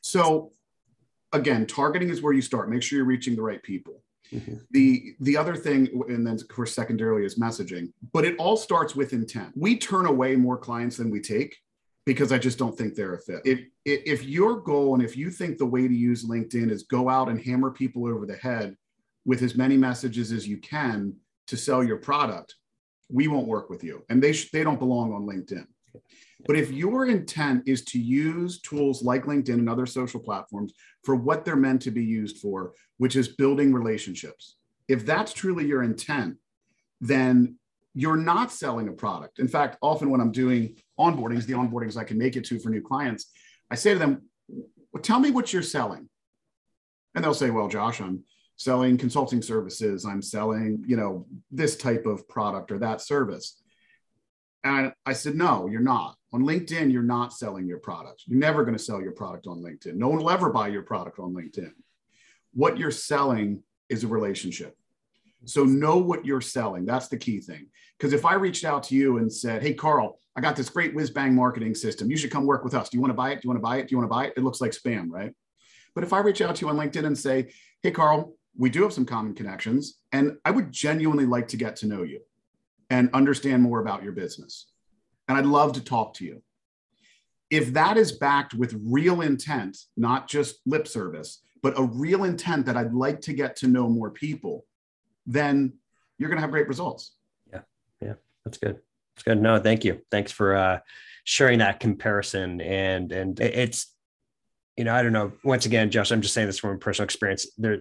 So 0.00 0.50
again, 1.32 1.66
targeting 1.66 2.10
is 2.10 2.22
where 2.22 2.32
you 2.32 2.42
start. 2.42 2.70
Make 2.70 2.82
sure 2.82 2.96
you're 2.98 3.06
reaching 3.06 3.36
the 3.36 3.42
right 3.42 3.62
people. 3.62 4.02
Mm-hmm. 4.32 4.56
The 4.72 5.14
the 5.20 5.36
other 5.36 5.56
thing, 5.56 5.88
and 6.08 6.26
then 6.26 6.34
of 6.34 6.48
course 6.48 6.74
secondarily 6.74 7.24
is 7.24 7.38
messaging, 7.38 7.92
but 8.12 8.24
it 8.24 8.36
all 8.36 8.56
starts 8.56 8.94
with 8.94 9.12
intent. 9.12 9.52
We 9.56 9.78
turn 9.78 10.06
away 10.06 10.36
more 10.36 10.58
clients 10.58 10.98
than 10.98 11.10
we 11.10 11.20
take 11.20 11.56
because 12.04 12.30
I 12.30 12.38
just 12.38 12.58
don't 12.58 12.76
think 12.76 12.94
they're 12.94 13.14
a 13.14 13.20
fit. 13.20 13.40
If 13.44 13.60
if 13.86 14.24
your 14.24 14.60
goal 14.60 14.94
and 14.94 15.02
if 15.02 15.16
you 15.16 15.30
think 15.30 15.56
the 15.56 15.66
way 15.66 15.88
to 15.88 15.94
use 15.94 16.26
LinkedIn 16.26 16.70
is 16.70 16.82
go 16.82 17.08
out 17.08 17.28
and 17.28 17.40
hammer 17.40 17.70
people 17.70 18.06
over 18.06 18.26
the 18.26 18.36
head 18.36 18.76
with 19.24 19.42
as 19.42 19.54
many 19.54 19.76
messages 19.76 20.32
as 20.32 20.46
you 20.46 20.58
can 20.58 21.14
to 21.46 21.56
sell 21.56 21.82
your 21.82 21.96
product, 21.98 22.54
we 23.10 23.28
won't 23.28 23.46
work 23.46 23.70
with 23.70 23.82
you. 23.84 24.04
And 24.08 24.22
they, 24.22 24.32
sh- 24.32 24.50
they 24.50 24.64
don't 24.64 24.78
belong 24.78 25.12
on 25.12 25.26
LinkedIn. 25.26 25.66
But 26.46 26.56
if 26.56 26.70
your 26.70 27.06
intent 27.06 27.64
is 27.66 27.84
to 27.86 27.98
use 27.98 28.60
tools 28.60 29.02
like 29.02 29.24
LinkedIn 29.24 29.54
and 29.54 29.68
other 29.68 29.86
social 29.86 30.20
platforms 30.20 30.72
for 31.02 31.16
what 31.16 31.44
they're 31.44 31.56
meant 31.56 31.82
to 31.82 31.90
be 31.90 32.04
used 32.04 32.38
for, 32.38 32.74
which 32.98 33.16
is 33.16 33.28
building 33.28 33.72
relationships, 33.72 34.56
if 34.86 35.04
that's 35.04 35.32
truly 35.32 35.66
your 35.66 35.82
intent, 35.82 36.36
then 37.00 37.56
you're 37.94 38.16
not 38.16 38.52
selling 38.52 38.88
a 38.88 38.92
product. 38.92 39.40
In 39.40 39.48
fact, 39.48 39.76
often 39.82 40.10
when 40.10 40.20
I'm 40.20 40.30
doing 40.30 40.76
onboardings, 40.98 41.46
the 41.46 41.54
onboardings 41.54 41.96
I 41.96 42.04
can 42.04 42.18
make 42.18 42.36
it 42.36 42.44
to 42.46 42.58
for 42.60 42.68
new 42.68 42.82
clients, 42.82 43.32
I 43.70 43.74
say 43.74 43.92
to 43.94 43.98
them, 43.98 44.22
well, 44.92 45.02
tell 45.02 45.18
me 45.18 45.30
what 45.30 45.52
you're 45.52 45.62
selling. 45.62 46.08
And 47.14 47.24
they'll 47.24 47.34
say, 47.34 47.50
well, 47.50 47.68
Josh, 47.68 48.00
I'm 48.00 48.22
selling 48.56 48.96
consulting 48.96 49.42
services. 49.42 50.04
I'm 50.04 50.22
selling, 50.22 50.84
you 50.86 50.96
know, 50.96 51.26
this 51.50 51.76
type 51.76 52.06
of 52.06 52.28
product 52.28 52.70
or 52.70 52.78
that 52.78 53.00
service. 53.00 53.60
And 54.62 54.92
I 55.04 55.12
said, 55.14 55.34
no, 55.34 55.66
you're 55.66 55.80
not. 55.80 56.16
On 56.32 56.42
LinkedIn, 56.42 56.92
you're 56.92 57.02
not 57.02 57.32
selling 57.32 57.66
your 57.66 57.78
product. 57.78 58.24
You're 58.26 58.38
never 58.38 58.62
going 58.64 58.76
to 58.76 58.82
sell 58.82 59.00
your 59.00 59.12
product 59.12 59.46
on 59.46 59.62
LinkedIn. 59.62 59.94
No 59.94 60.08
one 60.08 60.18
will 60.18 60.30
ever 60.30 60.50
buy 60.50 60.68
your 60.68 60.82
product 60.82 61.18
on 61.18 61.32
LinkedIn. 61.32 61.72
What 62.52 62.78
you're 62.78 62.90
selling 62.90 63.62
is 63.88 64.04
a 64.04 64.08
relationship. 64.08 64.76
So 65.44 65.64
know 65.64 65.96
what 65.96 66.26
you're 66.26 66.40
selling. 66.40 66.84
That's 66.84 67.08
the 67.08 67.16
key 67.16 67.40
thing. 67.40 67.68
Because 67.96 68.12
if 68.12 68.24
I 68.24 68.34
reached 68.34 68.64
out 68.64 68.82
to 68.84 68.94
you 68.94 69.18
and 69.18 69.32
said, 69.32 69.62
Hey, 69.62 69.72
Carl, 69.72 70.18
I 70.36 70.40
got 70.40 70.56
this 70.56 70.68
great 70.68 70.94
whiz 70.94 71.10
bang 71.10 71.34
marketing 71.34 71.74
system. 71.74 72.10
You 72.10 72.16
should 72.16 72.30
come 72.30 72.44
work 72.44 72.64
with 72.64 72.74
us. 72.74 72.90
Do 72.90 72.96
you 72.96 73.00
want 73.00 73.10
to 73.10 73.16
buy 73.16 73.30
it? 73.30 73.36
Do 73.36 73.46
you 73.46 73.50
want 73.50 73.58
to 73.58 73.62
buy 73.62 73.78
it? 73.78 73.88
Do 73.88 73.92
you 73.92 73.98
want 73.98 74.10
to 74.10 74.14
buy 74.14 74.26
it? 74.26 74.34
It 74.36 74.44
looks 74.44 74.60
like 74.60 74.72
spam, 74.72 75.08
right? 75.10 75.32
But 75.94 76.04
if 76.04 76.12
I 76.12 76.20
reach 76.20 76.40
out 76.40 76.56
to 76.56 76.66
you 76.66 76.68
on 76.68 76.76
LinkedIn 76.76 77.06
and 77.06 77.16
say, 77.16 77.52
Hey, 77.82 77.90
Carl, 77.90 78.34
we 78.56 78.68
do 78.70 78.82
have 78.82 78.92
some 78.92 79.06
common 79.06 79.34
connections, 79.34 79.98
and 80.12 80.36
I 80.44 80.50
would 80.50 80.72
genuinely 80.72 81.26
like 81.26 81.48
to 81.48 81.56
get 81.56 81.76
to 81.76 81.86
know 81.86 82.02
you 82.02 82.20
and 82.90 83.08
understand 83.14 83.62
more 83.62 83.80
about 83.80 84.02
your 84.02 84.12
business. 84.12 84.66
And 85.28 85.36
I'd 85.36 85.46
love 85.46 85.74
to 85.74 85.84
talk 85.84 86.14
to 86.14 86.24
you. 86.24 86.42
If 87.50 87.74
that 87.74 87.96
is 87.96 88.12
backed 88.12 88.54
with 88.54 88.80
real 88.82 89.20
intent, 89.20 89.76
not 89.96 90.28
just 90.28 90.56
lip 90.66 90.88
service, 90.88 91.42
but 91.62 91.78
a 91.78 91.82
real 91.82 92.24
intent 92.24 92.66
that 92.66 92.76
I'd 92.76 92.94
like 92.94 93.20
to 93.22 93.32
get 93.32 93.56
to 93.56 93.68
know 93.68 93.88
more 93.88 94.10
people, 94.10 94.64
then 95.26 95.74
you're 96.18 96.28
going 96.28 96.38
to 96.38 96.42
have 96.42 96.50
great 96.50 96.68
results. 96.68 97.14
Yeah. 97.52 97.60
Yeah. 98.00 98.14
That's 98.44 98.58
good. 98.58 98.78
That's 99.14 99.24
good. 99.24 99.40
No, 99.40 99.58
thank 99.58 99.84
you. 99.84 100.00
Thanks 100.10 100.32
for 100.32 100.56
uh, 100.56 100.80
sharing 101.24 101.58
that 101.58 101.80
comparison. 101.80 102.60
And, 102.60 103.12
and 103.12 103.38
it's, 103.40 103.94
you 104.76 104.84
know, 104.84 104.94
I 104.94 105.02
don't 105.02 105.12
know. 105.12 105.32
Once 105.44 105.66
again, 105.66 105.90
Josh, 105.90 106.10
I'm 106.10 106.22
just 106.22 106.34
saying 106.34 106.46
this 106.46 106.58
from 106.58 106.78
personal 106.78 107.04
experience. 107.04 107.46
There, 107.58 107.78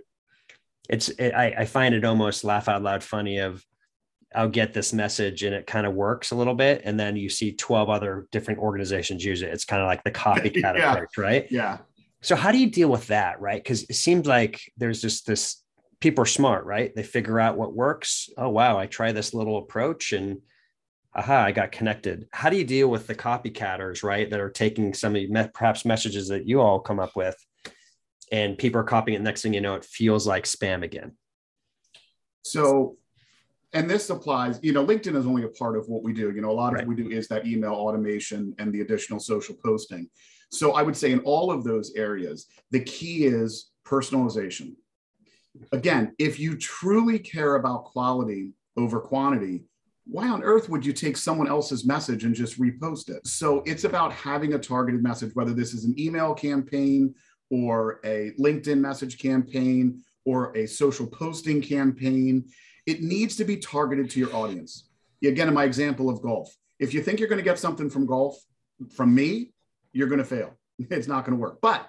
it's, 0.89 1.09
it, 1.09 1.33
I, 1.33 1.55
I 1.59 1.65
find 1.65 1.93
it 1.93 2.03
almost 2.03 2.43
laugh 2.43 2.67
out 2.67 2.83
loud 2.83 3.03
funny 3.03 3.37
of, 3.39 3.63
I'll 4.35 4.49
get 4.49 4.73
this 4.73 4.93
message 4.93 5.43
and 5.43 5.55
it 5.55 5.67
kind 5.67 5.87
of 5.87 5.93
works 5.93 6.31
a 6.31 6.35
little 6.35 6.53
bit. 6.53 6.81
And 6.83 6.99
then 6.99 7.15
you 7.15 7.29
see 7.29 7.53
12 7.53 7.89
other 7.89 8.27
different 8.31 8.59
organizations 8.59 9.23
use 9.23 9.41
it. 9.41 9.49
It's 9.49 9.65
kind 9.65 9.81
of 9.81 9.87
like 9.87 10.03
the 10.03 10.11
copycat 10.11 10.55
yeah. 10.77 10.93
approach, 10.93 11.17
right? 11.17 11.47
Yeah. 11.49 11.79
So 12.21 12.35
how 12.35 12.51
do 12.51 12.57
you 12.57 12.69
deal 12.69 12.89
with 12.89 13.07
that? 13.07 13.39
Right. 13.39 13.63
Cause 13.63 13.83
it 13.83 13.95
seems 13.95 14.27
like 14.27 14.61
there's 14.75 15.01
just 15.01 15.25
this 15.25 15.63
people 15.99 16.23
are 16.23 16.27
smart, 16.27 16.65
right? 16.65 16.93
They 16.95 17.03
figure 17.03 17.39
out 17.39 17.57
what 17.57 17.73
works. 17.73 18.29
Oh, 18.37 18.49
wow. 18.49 18.77
I 18.77 18.85
try 18.85 19.11
this 19.11 19.33
little 19.33 19.57
approach 19.57 20.13
and 20.13 20.39
aha, 21.15 21.45
I 21.45 21.51
got 21.51 21.71
connected. 21.71 22.27
How 22.31 22.49
do 22.49 22.57
you 22.57 22.65
deal 22.65 22.89
with 22.89 23.07
the 23.07 23.15
copycatters, 23.15 24.03
right? 24.03 24.29
That 24.29 24.39
are 24.39 24.51
taking 24.51 24.93
some 24.93 25.15
of 25.15 25.21
the 25.21 25.51
perhaps 25.53 25.85
messages 25.85 26.27
that 26.27 26.47
you 26.47 26.61
all 26.61 26.79
come 26.79 26.99
up 26.99 27.15
with 27.15 27.35
and 28.31 28.57
people 28.57 28.81
are 28.81 28.85
copying 28.85 29.19
it. 29.19 29.23
Next 29.23 29.41
thing 29.41 29.53
you 29.53 29.61
know, 29.61 29.75
it 29.75 29.85
feels 29.85 30.27
like 30.27 30.43
spam 30.43 30.83
again. 30.83 31.13
So, 32.43 32.97
and 33.73 33.89
this 33.89 34.09
applies, 34.09 34.59
you 34.63 34.73
know, 34.73 34.85
LinkedIn 34.85 35.15
is 35.15 35.25
only 35.25 35.43
a 35.43 35.49
part 35.49 35.77
of 35.77 35.87
what 35.87 36.03
we 36.03 36.13
do. 36.13 36.31
You 36.31 36.41
know, 36.41 36.51
a 36.51 36.53
lot 36.53 36.73
of 36.73 36.79
what 36.79 36.87
we 36.87 36.95
do 36.95 37.09
is 37.09 37.27
that 37.27 37.45
email 37.45 37.73
automation 37.73 38.55
and 38.59 38.73
the 38.73 38.81
additional 38.81 39.19
social 39.19 39.55
posting. 39.63 40.09
So 40.51 40.73
I 40.73 40.81
would 40.81 40.95
say 40.95 41.11
in 41.11 41.19
all 41.19 41.51
of 41.51 41.63
those 41.63 41.93
areas, 41.95 42.47
the 42.71 42.79
key 42.79 43.25
is 43.25 43.71
personalization 43.85 44.75
Again, 45.71 46.13
if 46.17 46.39
you 46.39 46.57
truly 46.57 47.19
care 47.19 47.55
about 47.55 47.85
quality 47.85 48.53
over 48.77 48.99
quantity, 48.99 49.63
why 50.05 50.27
on 50.27 50.43
earth 50.43 50.69
would 50.69 50.85
you 50.85 50.93
take 50.93 51.17
someone 51.17 51.47
else's 51.47 51.85
message 51.85 52.23
and 52.23 52.33
just 52.33 52.59
repost 52.59 53.09
it? 53.09 53.25
So 53.27 53.61
it's 53.65 53.83
about 53.83 54.13
having 54.13 54.53
a 54.53 54.59
targeted 54.59 55.03
message, 55.03 55.31
whether 55.33 55.53
this 55.53 55.73
is 55.73 55.83
an 55.83 55.99
email 55.99 56.33
campaign 56.33 57.13
or 57.49 57.99
a 58.05 58.31
LinkedIn 58.39 58.79
message 58.79 59.17
campaign 59.19 60.01
or 60.25 60.55
a 60.55 60.65
social 60.65 61.07
posting 61.07 61.61
campaign. 61.61 62.45
It 62.87 63.03
needs 63.03 63.35
to 63.35 63.45
be 63.45 63.57
targeted 63.57 64.09
to 64.11 64.19
your 64.19 64.33
audience. 64.33 64.89
Again, 65.23 65.47
in 65.47 65.53
my 65.53 65.65
example 65.65 66.09
of 66.09 66.21
golf, 66.21 66.55
if 66.79 66.93
you 66.93 67.01
think 67.01 67.19
you're 67.19 67.29
going 67.29 67.37
to 67.37 67.43
get 67.43 67.59
something 67.59 67.89
from 67.89 68.07
golf 68.07 68.37
from 68.91 69.13
me, 69.13 69.51
you're 69.91 70.07
going 70.07 70.19
to 70.19 70.25
fail. 70.25 70.53
It's 70.79 71.07
not 71.07 71.25
going 71.25 71.37
to 71.37 71.41
work. 71.41 71.59
But 71.61 71.87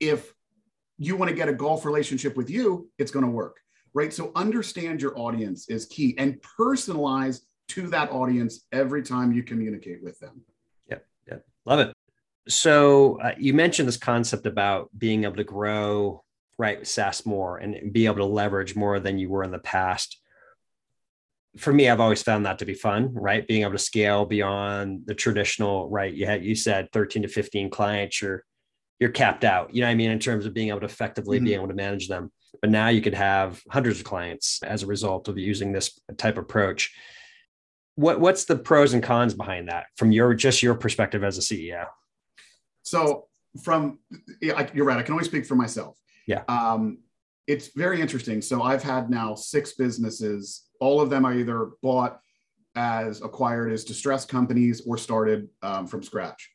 if 0.00 0.32
you 0.98 1.16
want 1.16 1.30
to 1.30 1.34
get 1.34 1.48
a 1.48 1.52
golf 1.52 1.84
relationship 1.84 2.36
with 2.36 2.50
you, 2.50 2.88
it's 2.98 3.10
going 3.10 3.24
to 3.24 3.30
work, 3.30 3.56
right? 3.94 4.12
So 4.12 4.32
understand 4.34 5.00
your 5.00 5.18
audience 5.18 5.68
is 5.68 5.86
key 5.86 6.14
and 6.18 6.40
personalize 6.58 7.40
to 7.68 7.86
that 7.88 8.10
audience 8.10 8.66
every 8.72 9.02
time 9.02 9.32
you 9.32 9.42
communicate 9.42 10.02
with 10.02 10.18
them. 10.18 10.42
Yep, 10.90 11.06
yep, 11.28 11.46
love 11.64 11.80
it. 11.80 11.92
So 12.48 13.20
uh, 13.20 13.32
you 13.38 13.54
mentioned 13.54 13.88
this 13.88 13.96
concept 13.96 14.46
about 14.46 14.90
being 14.96 15.24
able 15.24 15.36
to 15.36 15.44
grow 15.44 16.22
right 16.58 16.86
SaaS 16.86 17.24
more 17.24 17.58
and 17.58 17.92
be 17.92 18.06
able 18.06 18.16
to 18.16 18.24
leverage 18.24 18.74
more 18.74 18.98
than 18.98 19.18
you 19.18 19.28
were 19.28 19.44
in 19.44 19.50
the 19.50 19.58
past. 19.58 20.20
For 21.58 21.72
me, 21.72 21.88
I've 21.88 22.00
always 22.00 22.22
found 22.22 22.46
that 22.46 22.58
to 22.60 22.64
be 22.64 22.74
fun, 22.74 23.12
right? 23.12 23.46
Being 23.46 23.62
able 23.62 23.72
to 23.72 23.78
scale 23.78 24.24
beyond 24.24 25.02
the 25.06 25.14
traditional, 25.14 25.88
right? 25.90 26.12
You 26.12 26.26
had 26.26 26.44
you 26.44 26.54
said 26.54 26.88
13 26.92 27.22
to 27.22 27.28
15 27.28 27.70
clients, 27.70 28.22
you're 28.22 28.44
you're 28.98 29.10
capped 29.10 29.44
out. 29.44 29.74
You 29.74 29.80
know 29.80 29.86
what 29.86 29.92
I 29.92 29.96
mean? 29.96 30.10
In 30.10 30.18
terms 30.18 30.46
of 30.46 30.54
being 30.54 30.68
able 30.68 30.80
to 30.80 30.86
effectively 30.86 31.38
mm-hmm. 31.38 31.44
be 31.44 31.54
able 31.54 31.68
to 31.68 31.74
manage 31.74 32.08
them. 32.08 32.32
But 32.60 32.70
now 32.70 32.88
you 32.88 33.00
could 33.00 33.14
have 33.14 33.62
hundreds 33.70 33.98
of 33.98 34.04
clients 34.04 34.60
as 34.62 34.82
a 34.82 34.86
result 34.86 35.28
of 35.28 35.38
using 35.38 35.72
this 35.72 35.98
type 36.16 36.36
of 36.38 36.44
approach. 36.44 36.94
What 37.94 38.20
what's 38.20 38.44
the 38.44 38.56
pros 38.56 38.94
and 38.94 39.02
cons 39.02 39.34
behind 39.34 39.68
that 39.68 39.86
from 39.96 40.12
your 40.12 40.34
just 40.34 40.62
your 40.62 40.74
perspective 40.74 41.24
as 41.24 41.38
a 41.38 41.40
CEO? 41.40 41.86
So 42.82 43.26
from 43.62 43.98
you're 44.40 44.84
right, 44.84 44.98
I 44.98 45.02
can 45.02 45.12
only 45.12 45.24
speak 45.24 45.46
for 45.46 45.54
myself. 45.54 45.98
Yeah. 46.26 46.42
Um, 46.48 46.98
it's 47.46 47.68
very 47.74 48.00
interesting. 48.00 48.42
So 48.42 48.62
I've 48.62 48.82
had 48.82 49.10
now 49.10 49.34
six 49.34 49.72
businesses. 49.72 50.67
All 50.80 51.00
of 51.00 51.10
them 51.10 51.24
are 51.24 51.34
either 51.34 51.70
bought 51.82 52.20
as 52.74 53.22
acquired 53.22 53.72
as 53.72 53.84
distressed 53.84 54.28
companies 54.28 54.82
or 54.86 54.96
started 54.96 55.48
um, 55.62 55.86
from 55.86 56.02
scratch. 56.02 56.50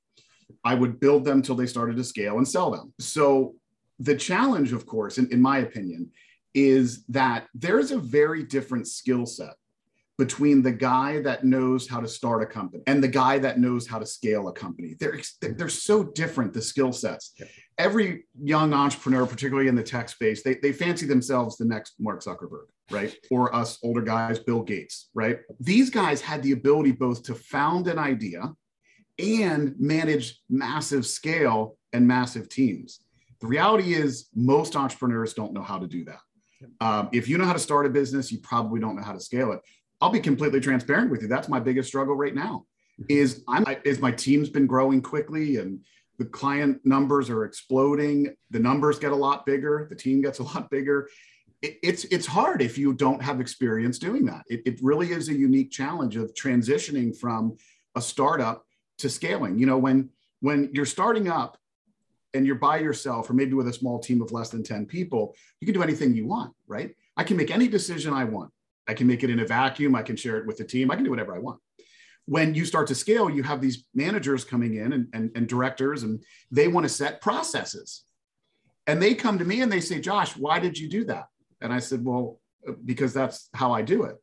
I 0.63 0.75
would 0.75 0.99
build 0.99 1.25
them 1.25 1.41
till 1.41 1.55
they 1.55 1.67
started 1.67 1.97
to 1.97 2.03
scale 2.03 2.37
and 2.37 2.47
sell 2.47 2.71
them. 2.71 2.93
So 2.99 3.55
the 3.99 4.15
challenge, 4.15 4.71
of 4.71 4.85
course, 4.85 5.17
in, 5.17 5.31
in 5.31 5.41
my 5.41 5.59
opinion, 5.59 6.11
is 6.53 7.05
that 7.07 7.47
there's 7.53 7.91
a 7.91 7.97
very 7.97 8.43
different 8.43 8.87
skill 8.87 9.25
set 9.25 9.55
between 10.19 10.61
the 10.61 10.71
guy 10.71 11.19
that 11.21 11.43
knows 11.43 11.89
how 11.89 11.99
to 11.99 12.07
start 12.07 12.43
a 12.43 12.45
company 12.45 12.83
and 12.85 13.03
the 13.03 13.07
guy 13.07 13.39
that 13.39 13.59
knows 13.59 13.87
how 13.87 13.97
to 13.97 14.05
scale 14.05 14.47
a 14.47 14.53
company. 14.53 14.95
They're, 14.99 15.19
they're 15.41 15.69
so 15.69 16.03
different, 16.03 16.53
the 16.53 16.61
skill 16.61 16.93
sets. 16.93 17.33
Every 17.79 18.25
young 18.39 18.73
entrepreneur, 18.73 19.25
particularly 19.25 19.67
in 19.67 19.75
the 19.75 19.83
tech 19.83 20.09
space, 20.09 20.43
they, 20.43 20.55
they 20.55 20.71
fancy 20.71 21.07
themselves 21.07 21.57
the 21.57 21.65
next 21.65 21.95
Mark 21.99 22.23
Zuckerberg, 22.23 22.67
right? 22.93 23.13
Or 23.31 23.53
us 23.53 23.79
older 23.83 24.01
guys, 24.01 24.39
Bill 24.39 24.61
Gates, 24.61 25.09
right? 25.13 25.39
These 25.59 25.89
guys 25.89 26.21
had 26.21 26.43
the 26.43 26.51
ability 26.53 26.91
both 26.91 27.23
to 27.23 27.35
found 27.35 27.87
an 27.87 27.97
idea 27.97 28.53
and 29.19 29.75
manage 29.79 30.39
massive 30.49 31.05
scale 31.05 31.77
and 31.91 32.07
massive 32.07 32.49
teams. 32.49 33.01
The 33.41 33.47
reality 33.47 33.93
is, 33.93 34.29
most 34.33 34.75
entrepreneurs 34.75 35.33
don't 35.33 35.53
know 35.53 35.61
how 35.61 35.77
to 35.77 35.87
do 35.87 36.05
that. 36.05 36.19
Um, 36.79 37.09
if 37.11 37.27
you 37.27 37.37
know 37.37 37.45
how 37.45 37.53
to 37.53 37.59
start 37.59 37.85
a 37.85 37.89
business, 37.89 38.31
you 38.31 38.39
probably 38.39 38.79
don't 38.79 38.95
know 38.95 39.03
how 39.03 39.11
to 39.11 39.19
scale 39.19 39.51
it. 39.51 39.59
I'll 39.99 40.09
be 40.09 40.19
completely 40.19 40.59
transparent 40.59 41.11
with 41.11 41.21
you. 41.21 41.27
That's 41.27 41.49
my 41.49 41.59
biggest 41.59 41.89
struggle 41.89 42.15
right 42.15 42.33
now. 42.33 42.65
Is 43.09 43.43
I'm 43.47 43.65
is 43.83 43.99
my 43.99 44.11
team's 44.11 44.49
been 44.49 44.67
growing 44.67 45.01
quickly 45.01 45.57
and 45.57 45.79
the 46.19 46.25
client 46.25 46.79
numbers 46.85 47.29
are 47.29 47.43
exploding. 47.43 48.35
The 48.51 48.59
numbers 48.59 48.99
get 48.99 49.11
a 49.11 49.15
lot 49.15 49.45
bigger. 49.45 49.87
The 49.89 49.95
team 49.95 50.21
gets 50.21 50.39
a 50.39 50.43
lot 50.43 50.69
bigger. 50.69 51.09
It, 51.63 51.79
it's 51.81 52.03
it's 52.05 52.27
hard 52.27 52.61
if 52.61 52.77
you 52.77 52.93
don't 52.93 53.23
have 53.23 53.41
experience 53.41 53.97
doing 53.97 54.25
that. 54.25 54.43
It, 54.47 54.61
it 54.65 54.79
really 54.83 55.11
is 55.11 55.29
a 55.29 55.33
unique 55.33 55.71
challenge 55.71 56.15
of 56.15 56.33
transitioning 56.35 57.17
from 57.17 57.57
a 57.95 58.01
startup 58.01 58.65
to 58.99 59.09
scaling. 59.09 59.57
You 59.57 59.65
know, 59.65 59.79
when 59.79 60.09
when 60.41 60.69
you're 60.73 60.85
starting 60.85 61.29
up 61.29 61.57
and 62.33 62.45
you're 62.45 62.55
by 62.55 62.77
yourself 62.79 63.29
or 63.29 63.33
maybe 63.33 63.53
with 63.53 63.67
a 63.67 63.73
small 63.73 63.97
team 63.97 64.21
of 64.21 64.31
less 64.31 64.49
than 64.49 64.63
10 64.63 64.85
people, 64.85 65.35
you 65.61 65.65
can 65.65 65.73
do 65.73 65.83
anything 65.83 66.13
you 66.13 66.27
want, 66.27 66.53
right? 66.67 66.93
I 67.15 67.23
can 67.23 67.37
make 67.37 67.51
any 67.51 67.67
decision 67.67 68.13
I 68.13 68.25
want. 68.25 68.51
I 68.87 68.93
can 68.93 69.07
make 69.07 69.23
it 69.23 69.29
in 69.29 69.39
a 69.39 69.45
vacuum, 69.45 69.95
I 69.95 70.01
can 70.01 70.17
share 70.17 70.37
it 70.37 70.45
with 70.45 70.57
the 70.57 70.65
team, 70.65 70.91
I 70.91 70.95
can 70.95 71.05
do 71.05 71.11
whatever 71.11 71.33
I 71.33 71.39
want. 71.39 71.61
When 72.25 72.55
you 72.55 72.65
start 72.65 72.87
to 72.87 72.95
scale, 72.95 73.29
you 73.29 73.43
have 73.43 73.61
these 73.61 73.85
managers 73.93 74.43
coming 74.43 74.75
in 74.75 74.93
and, 74.93 75.07
and, 75.13 75.31
and 75.35 75.47
directors, 75.47 76.03
and 76.03 76.23
they 76.51 76.67
want 76.67 76.85
to 76.85 76.89
set 76.89 77.21
processes. 77.21 78.03
And 78.87 79.01
they 79.01 79.13
come 79.13 79.39
to 79.39 79.45
me 79.45 79.61
and 79.61 79.71
they 79.71 79.79
say, 79.79 80.01
Josh, 80.01 80.35
why 80.35 80.59
did 80.59 80.77
you 80.77 80.89
do 80.89 81.05
that? 81.05 81.27
And 81.63 81.73
I 81.73 81.79
said, 81.79 82.05
Well, 82.05 82.39
because 82.85 83.13
that's 83.13 83.49
how 83.53 83.71
I 83.71 83.81
do 83.81 84.03
it. 84.03 84.17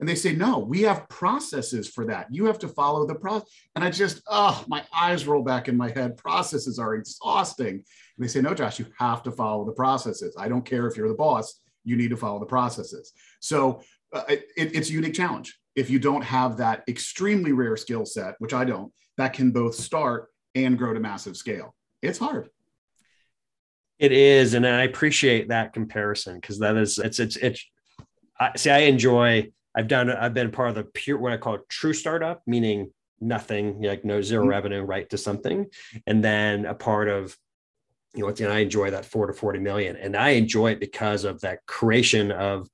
And 0.00 0.08
they 0.08 0.14
say, 0.14 0.34
no, 0.34 0.58
we 0.58 0.80
have 0.82 1.08
processes 1.10 1.86
for 1.86 2.06
that. 2.06 2.26
You 2.30 2.46
have 2.46 2.58
to 2.60 2.68
follow 2.68 3.06
the 3.06 3.14
process. 3.14 3.48
And 3.74 3.84
I 3.84 3.90
just, 3.90 4.22
oh, 4.28 4.64
my 4.66 4.82
eyes 4.98 5.26
roll 5.26 5.42
back 5.42 5.68
in 5.68 5.76
my 5.76 5.90
head. 5.90 6.16
Processes 6.16 6.78
are 6.78 6.94
exhausting. 6.94 7.68
And 7.68 7.84
they 8.18 8.26
say, 8.26 8.40
no, 8.40 8.54
Josh, 8.54 8.78
you 8.78 8.86
have 8.98 9.22
to 9.24 9.30
follow 9.30 9.66
the 9.66 9.72
processes. 9.72 10.34
I 10.38 10.48
don't 10.48 10.64
care 10.64 10.86
if 10.86 10.96
you're 10.96 11.08
the 11.08 11.14
boss, 11.14 11.60
you 11.84 11.96
need 11.96 12.10
to 12.10 12.16
follow 12.16 12.40
the 12.40 12.46
processes. 12.46 13.12
So 13.40 13.82
uh, 14.14 14.22
it, 14.28 14.48
it's 14.56 14.88
a 14.88 14.94
unique 14.94 15.14
challenge. 15.14 15.58
If 15.76 15.90
you 15.90 15.98
don't 15.98 16.22
have 16.22 16.56
that 16.56 16.82
extremely 16.88 17.52
rare 17.52 17.76
skill 17.76 18.06
set, 18.06 18.36
which 18.38 18.54
I 18.54 18.64
don't, 18.64 18.90
that 19.18 19.34
can 19.34 19.50
both 19.50 19.74
start 19.74 20.28
and 20.54 20.78
grow 20.78 20.94
to 20.94 21.00
massive 21.00 21.36
scale. 21.36 21.74
It's 22.00 22.18
hard. 22.18 22.48
It 24.00 24.12
is, 24.12 24.54
and 24.54 24.66
I 24.66 24.84
appreciate 24.84 25.48
that 25.50 25.74
comparison 25.74 26.36
because 26.36 26.58
that 26.60 26.76
is 26.76 26.98
it's 26.98 27.18
it's 27.18 27.36
it's. 27.36 27.64
I, 28.40 28.52
see, 28.56 28.70
I 28.70 28.78
enjoy. 28.78 29.52
I've 29.74 29.88
done. 29.88 30.10
I've 30.10 30.32
been 30.32 30.50
part 30.50 30.70
of 30.70 30.74
the 30.74 30.84
pure 30.84 31.18
what 31.18 31.32
I 31.32 31.36
call 31.36 31.58
true 31.68 31.92
startup, 31.92 32.42
meaning 32.46 32.92
nothing, 33.20 33.82
like 33.82 34.02
no 34.02 34.22
0 34.22 34.42
mm-hmm. 34.42 34.50
revenue, 34.50 34.80
right 34.80 35.08
to 35.10 35.18
something, 35.18 35.66
and 36.06 36.24
then 36.24 36.64
a 36.64 36.74
part 36.74 37.08
of 37.08 37.36
you 38.14 38.22
know, 38.22 38.28
and 38.28 38.52
I 38.52 38.60
enjoy 38.60 38.90
that 38.90 39.04
four 39.04 39.26
to 39.26 39.32
40 39.34 39.60
million. 39.60 39.96
And 39.96 40.16
I 40.16 40.30
enjoy 40.30 40.72
it 40.72 40.80
because 40.80 41.24
of 41.24 41.42
that 41.42 41.64
creation 41.66 42.32
of 42.32 42.68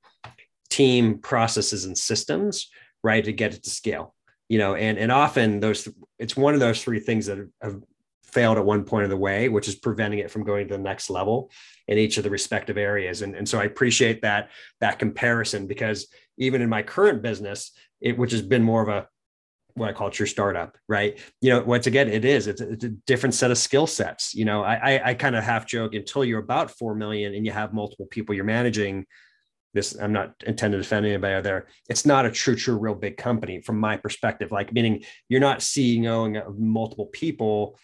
team 0.71 1.19
processes 1.19 1.85
and 1.85 1.99
systems, 1.99 2.71
right, 3.03 3.25
to 3.25 3.33
get 3.33 3.53
it 3.53 3.65
to 3.65 3.71
scale. 3.71 4.15
You 4.49 4.59
know, 4.59 4.77
and 4.77 4.97
and 4.97 5.11
often 5.11 5.59
those 5.59 5.89
it's 6.21 6.37
one 6.37 6.55
of 6.55 6.61
those 6.61 6.83
three 6.83 7.01
things 7.01 7.27
that 7.27 7.51
have 7.61 7.83
failed 8.27 8.59
at 8.59 8.65
one 8.65 8.85
point 8.85 9.05
of 9.05 9.11
the 9.11 9.17
way, 9.17 9.49
which 9.49 9.69
is 9.69 9.75
preventing 9.77 10.19
it 10.19 10.31
from 10.31 10.45
going 10.45 10.69
to 10.69 10.77
the 10.77 10.83
next 10.83 11.11
level 11.11 11.51
in 11.89 11.99
each 11.99 12.19
of 12.19 12.25
the 12.25 12.31
respective 12.31 12.77
areas. 12.77 13.23
And, 13.23 13.35
and 13.35 13.49
so 13.49 13.59
I 13.59 13.65
appreciate 13.65 14.23
that 14.23 14.51
that 14.81 14.99
comparison 14.99 15.67
because 15.67 16.09
even 16.37 16.61
in 16.61 16.69
my 16.69 16.83
current 16.83 17.23
business, 17.23 17.73
it 18.01 18.19
which 18.19 18.33
has 18.33 18.43
been 18.43 18.63
more 18.63 18.83
of 18.83 18.89
a 18.89 19.09
what 19.75 19.91
I 19.91 19.93
call 19.93 20.09
true 20.09 20.27
startup, 20.27 20.79
right? 20.89 21.19
You 21.43 21.51
know, 21.51 21.63
once 21.63 21.87
again, 21.87 22.09
it 22.09 22.25
is, 22.25 22.47
it's 22.47 22.63
a, 22.63 22.73
it's 22.73 22.85
a 22.85 22.89
different 22.89 23.35
set 23.35 23.51
of 23.51 23.59
skill 23.59 23.87
sets. 23.87 24.35
You 24.35 24.47
know, 24.47 24.63
I, 24.63 24.75
I, 24.75 25.11
I 25.11 25.15
kind 25.15 25.37
of 25.37 25.45
half 25.45 25.67
joke 25.67 25.95
until 25.95 26.25
you're 26.25 26.41
about 26.41 26.71
4 26.71 26.95
million 26.95 27.35
and 27.35 27.45
you 27.45 27.53
have 27.53 27.75
multiple 27.75 28.07
people 28.07 28.35
you're 28.35 28.45
managing 28.45 29.05
this, 29.75 29.95
I'm 30.01 30.13
not 30.13 30.33
intending 30.47 30.81
to 30.81 30.87
offend 30.87 31.05
anybody 31.05 31.35
out 31.35 31.45
there. 31.45 31.67
It's 31.91 32.07
not 32.07 32.25
a 32.25 32.31
true, 32.31 32.57
true, 32.57 32.79
real 32.79 32.95
big 32.95 33.19
company 33.19 33.61
from 33.61 33.79
my 33.79 33.99
perspective, 33.99 34.51
like 34.51 34.73
meaning 34.73 35.05
you're 35.29 35.41
not 35.41 35.59
CEOing 35.59 36.59
multiple 36.59 37.07
people, 37.13 37.79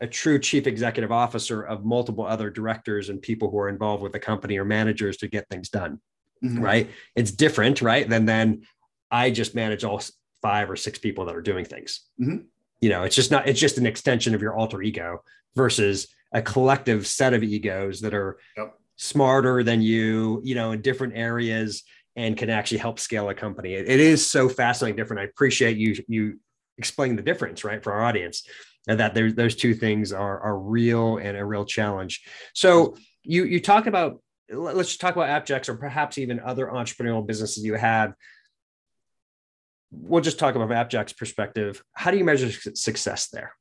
a 0.00 0.06
true 0.06 0.38
chief 0.38 0.66
executive 0.66 1.10
officer 1.10 1.62
of 1.62 1.84
multiple 1.84 2.26
other 2.26 2.50
directors 2.50 3.08
and 3.08 3.20
people 3.20 3.50
who 3.50 3.58
are 3.58 3.68
involved 3.68 4.02
with 4.02 4.12
the 4.12 4.18
company 4.18 4.58
or 4.58 4.64
managers 4.64 5.16
to 5.18 5.28
get 5.28 5.48
things 5.48 5.68
done. 5.68 6.00
Mm-hmm. 6.44 6.60
Right. 6.60 6.90
It's 7.14 7.30
different, 7.30 7.80
right? 7.80 8.08
Than 8.08 8.26
then 8.26 8.62
I 9.10 9.30
just 9.30 9.54
manage 9.54 9.84
all 9.84 10.02
five 10.42 10.70
or 10.70 10.76
six 10.76 10.98
people 10.98 11.24
that 11.24 11.34
are 11.34 11.42
doing 11.42 11.64
things. 11.64 12.02
Mm-hmm. 12.20 12.44
You 12.80 12.88
know, 12.90 13.04
it's 13.04 13.16
just 13.16 13.30
not, 13.30 13.48
it's 13.48 13.58
just 13.58 13.78
an 13.78 13.86
extension 13.86 14.34
of 14.34 14.42
your 14.42 14.54
alter 14.54 14.82
ego 14.82 15.22
versus 15.54 16.08
a 16.32 16.42
collective 16.42 17.06
set 17.06 17.32
of 17.32 17.42
egos 17.42 18.02
that 18.02 18.12
are 18.12 18.38
yep. 18.56 18.78
smarter 18.96 19.62
than 19.62 19.80
you, 19.80 20.42
you 20.44 20.54
know, 20.54 20.72
in 20.72 20.82
different 20.82 21.14
areas 21.16 21.84
and 22.16 22.36
can 22.36 22.50
actually 22.50 22.78
help 22.78 22.98
scale 22.98 23.30
a 23.30 23.34
company. 23.34 23.74
it, 23.74 23.88
it 23.88 24.00
is 24.00 24.28
so 24.28 24.48
fascinating 24.48 24.96
different. 24.96 25.20
I 25.20 25.24
appreciate 25.24 25.78
you, 25.78 25.96
you 26.06 26.38
explaining 26.76 27.16
the 27.16 27.22
difference, 27.22 27.64
right, 27.64 27.82
for 27.82 27.92
our 27.92 28.04
audience 28.04 28.46
and 28.86 29.00
that 29.00 29.14
there's 29.14 29.34
those 29.34 29.56
two 29.56 29.74
things 29.74 30.12
are, 30.12 30.40
are 30.40 30.58
real 30.58 31.18
and 31.18 31.36
a 31.36 31.44
real 31.44 31.64
challenge. 31.64 32.22
So 32.54 32.96
you, 33.22 33.44
you 33.44 33.60
talk 33.60 33.86
about, 33.86 34.20
let's 34.50 34.96
talk 34.96 35.16
about 35.16 35.46
AppJax 35.46 35.68
or 35.68 35.76
perhaps 35.76 36.18
even 36.18 36.40
other 36.40 36.66
entrepreneurial 36.66 37.26
businesses 37.26 37.64
you 37.64 37.74
have 37.74 38.14
we'll 39.90 40.22
just 40.22 40.38
talk 40.38 40.54
about 40.54 40.70
AppJax 40.70 41.16
perspective. 41.16 41.82
How 41.92 42.10
do 42.10 42.18
you 42.18 42.24
measure 42.24 42.50
success 42.74 43.28
there? 43.28 43.52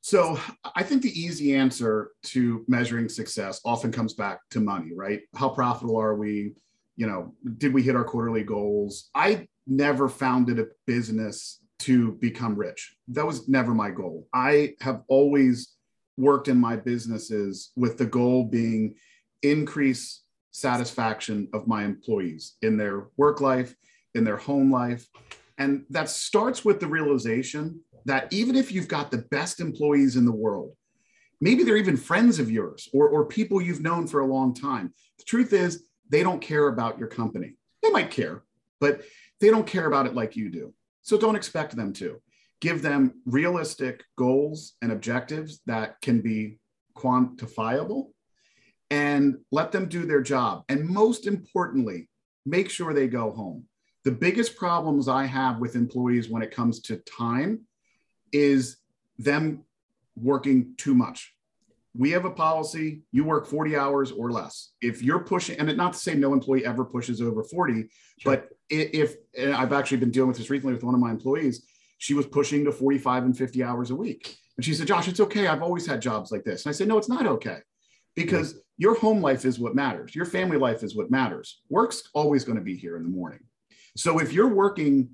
So 0.00 0.38
I 0.74 0.82
think 0.82 1.02
the 1.02 1.20
easy 1.20 1.54
answer 1.54 2.10
to 2.24 2.64
measuring 2.66 3.08
success 3.08 3.60
often 3.64 3.92
comes 3.92 4.14
back 4.14 4.40
to 4.50 4.60
money, 4.60 4.92
right? 4.94 5.20
How 5.36 5.48
profitable 5.48 5.96
are 6.00 6.16
we? 6.16 6.54
You 6.96 7.06
know, 7.06 7.34
did 7.58 7.72
we 7.72 7.82
hit 7.82 7.96
our 7.96 8.04
quarterly 8.04 8.42
goals? 8.42 9.10
I 9.14 9.46
never 9.66 10.08
founded 10.08 10.58
a 10.58 10.66
business 10.86 11.60
to 11.82 12.12
become 12.12 12.54
rich. 12.56 12.94
That 13.08 13.26
was 13.26 13.48
never 13.48 13.74
my 13.74 13.90
goal. 13.90 14.28
I 14.34 14.74
have 14.80 15.02
always 15.08 15.74
worked 16.16 16.48
in 16.48 16.58
my 16.58 16.76
businesses 16.76 17.72
with 17.76 17.98
the 17.98 18.06
goal 18.06 18.44
being 18.44 18.94
increase 19.42 20.22
satisfaction 20.50 21.48
of 21.52 21.66
my 21.66 21.84
employees 21.84 22.56
in 22.62 22.76
their 22.76 23.06
work 23.16 23.40
life 23.40 23.74
in 24.14 24.24
their 24.24 24.36
home 24.36 24.70
life. 24.70 25.08
And 25.58 25.84
that 25.90 26.08
starts 26.08 26.64
with 26.64 26.80
the 26.80 26.86
realization 26.86 27.80
that 28.04 28.32
even 28.32 28.56
if 28.56 28.72
you've 28.72 28.88
got 28.88 29.10
the 29.10 29.24
best 29.30 29.60
employees 29.60 30.16
in 30.16 30.24
the 30.24 30.32
world, 30.32 30.74
maybe 31.40 31.62
they're 31.62 31.76
even 31.76 31.96
friends 31.96 32.38
of 32.38 32.50
yours 32.50 32.88
or, 32.92 33.08
or 33.08 33.26
people 33.26 33.60
you've 33.60 33.82
known 33.82 34.06
for 34.06 34.20
a 34.20 34.26
long 34.26 34.54
time. 34.54 34.92
The 35.18 35.24
truth 35.24 35.52
is, 35.52 35.84
they 36.08 36.22
don't 36.22 36.40
care 36.40 36.68
about 36.68 36.98
your 36.98 37.08
company. 37.08 37.54
They 37.82 37.90
might 37.90 38.10
care, 38.10 38.42
but 38.80 39.02
they 39.40 39.50
don't 39.50 39.66
care 39.66 39.86
about 39.86 40.06
it 40.06 40.14
like 40.14 40.36
you 40.36 40.50
do. 40.50 40.74
So 41.02 41.18
don't 41.18 41.36
expect 41.36 41.76
them 41.76 41.92
to. 41.94 42.20
Give 42.60 42.80
them 42.80 43.20
realistic 43.26 44.04
goals 44.16 44.74
and 44.82 44.92
objectives 44.92 45.60
that 45.66 46.00
can 46.00 46.20
be 46.20 46.58
quantifiable 46.96 48.10
and 48.90 49.38
let 49.50 49.72
them 49.72 49.88
do 49.88 50.06
their 50.06 50.22
job. 50.22 50.64
And 50.68 50.88
most 50.88 51.26
importantly, 51.26 52.08
make 52.46 52.70
sure 52.70 52.92
they 52.92 53.08
go 53.08 53.32
home 53.32 53.66
the 54.04 54.10
biggest 54.10 54.56
problems 54.56 55.08
I 55.08 55.26
have 55.26 55.58
with 55.58 55.76
employees 55.76 56.28
when 56.28 56.42
it 56.42 56.50
comes 56.50 56.80
to 56.82 56.96
time 56.96 57.60
is 58.32 58.78
them 59.18 59.64
working 60.16 60.74
too 60.76 60.94
much. 60.94 61.34
We 61.94 62.10
have 62.12 62.24
a 62.24 62.30
policy, 62.30 63.02
you 63.12 63.24
work 63.24 63.46
40 63.46 63.76
hours 63.76 64.10
or 64.10 64.32
less. 64.32 64.72
If 64.80 65.02
you're 65.02 65.20
pushing, 65.20 65.58
and 65.58 65.68
it's 65.68 65.76
not 65.76 65.92
to 65.92 65.98
say 65.98 66.14
no 66.14 66.32
employee 66.32 66.64
ever 66.64 66.84
pushes 66.84 67.20
over 67.20 67.44
40, 67.44 67.74
sure. 67.74 67.88
but 68.24 68.48
if 68.72 69.16
I've 69.38 69.72
actually 69.72 69.98
been 69.98 70.10
dealing 70.10 70.28
with 70.28 70.38
this 70.38 70.50
recently 70.50 70.74
with 70.74 70.84
one 70.84 70.94
of 70.94 71.00
my 71.00 71.10
employees, 71.10 71.66
she 71.98 72.14
was 72.14 72.26
pushing 72.26 72.64
to 72.64 72.72
45 72.72 73.24
and 73.24 73.36
50 73.36 73.62
hours 73.62 73.90
a 73.90 73.94
week. 73.94 74.36
And 74.56 74.64
she 74.64 74.74
said, 74.74 74.86
Josh, 74.86 75.08
it's 75.08 75.20
okay. 75.20 75.46
I've 75.46 75.62
always 75.62 75.86
had 75.86 76.02
jobs 76.02 76.32
like 76.32 76.44
this. 76.44 76.64
And 76.64 76.70
I 76.70 76.72
said, 76.72 76.88
no, 76.88 76.98
it's 76.98 77.08
not 77.08 77.26
okay 77.26 77.58
because 78.16 78.60
your 78.76 78.98
home 78.98 79.20
life 79.20 79.44
is 79.44 79.58
what 79.58 79.74
matters. 79.74 80.14
Your 80.14 80.26
family 80.26 80.58
life 80.58 80.82
is 80.82 80.96
what 80.96 81.10
matters. 81.10 81.60
Work's 81.70 82.02
always 82.14 82.44
going 82.44 82.58
to 82.58 82.64
be 82.64 82.76
here 82.76 82.96
in 82.96 83.04
the 83.04 83.08
morning. 83.08 83.40
So 83.96 84.18
if 84.18 84.32
you're 84.32 84.52
working 84.52 85.10